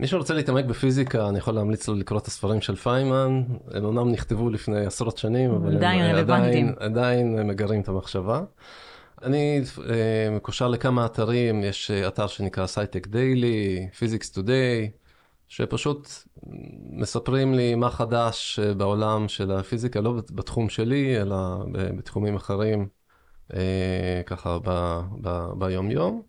[0.00, 3.42] מי שרוצה להתעמק בפיזיקה, אני יכול להמליץ לו לקרוא את הספרים של פיימן.
[3.74, 6.74] הם אומנם נכתבו לפני עשרות שנים, אבל הם עדיין רלוונטיים.
[6.78, 8.42] עדיין, עדיין מגרים את המחשבה.
[9.22, 14.90] אני אה, מקושר לכמה אתרים, יש אה, אתר שנקרא SciTechDaily, Physics Today,
[15.48, 16.08] שפשוט
[16.90, 21.36] מספרים לי מה חדש אה, בעולם של הפיזיקה, לא בתחום שלי, אלא
[21.72, 22.88] בתחומים אחרים,
[23.54, 24.58] אה, ככה
[25.58, 26.22] ביום-יום.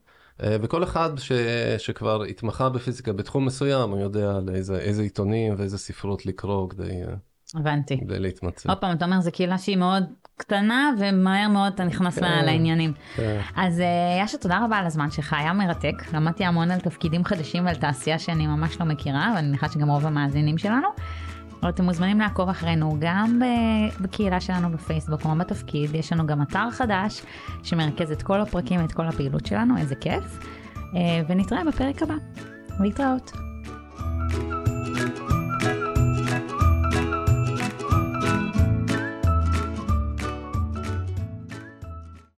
[0.43, 1.31] אה, וכל אחד ש,
[1.77, 7.13] שכבר התמחה בפיזיקה בתחום מסוים, הוא יודע לאיזה איזה עיתונים ואיזה ספרות לקרוא כדי, אה,
[7.59, 7.99] הבנתי.
[7.99, 8.69] כדי להתמצא.
[8.69, 10.03] עוד פעם, אתה אומר, זו קהילה שהיא מאוד
[10.37, 12.21] קטנה, ומהר מאוד אתה נכנס כן.
[12.25, 12.93] לה- לעניינים.
[13.15, 13.41] כן.
[13.55, 13.85] אז אה,
[14.21, 16.13] יאשה, תודה רבה על הזמן שלך, היה מרתק.
[16.13, 20.05] למדתי המון על תפקידים חדשים ועל תעשייה שאני ממש לא מכירה, ואני מניחה שגם רוב
[20.05, 20.87] המאזינים שלנו.
[21.62, 23.41] אבל אתם מוזמנים לעקוב אחרינו גם
[24.01, 27.22] בקהילה שלנו בפייסבוק, כמו בתפקיד, יש לנו גם אתר חדש
[27.64, 30.39] שמרכז את כל הפרקים ואת כל הפעילות שלנו, איזה כיף.
[30.95, 32.16] אה, ונתראה בפרק הבא.
[32.80, 33.49] להתראות.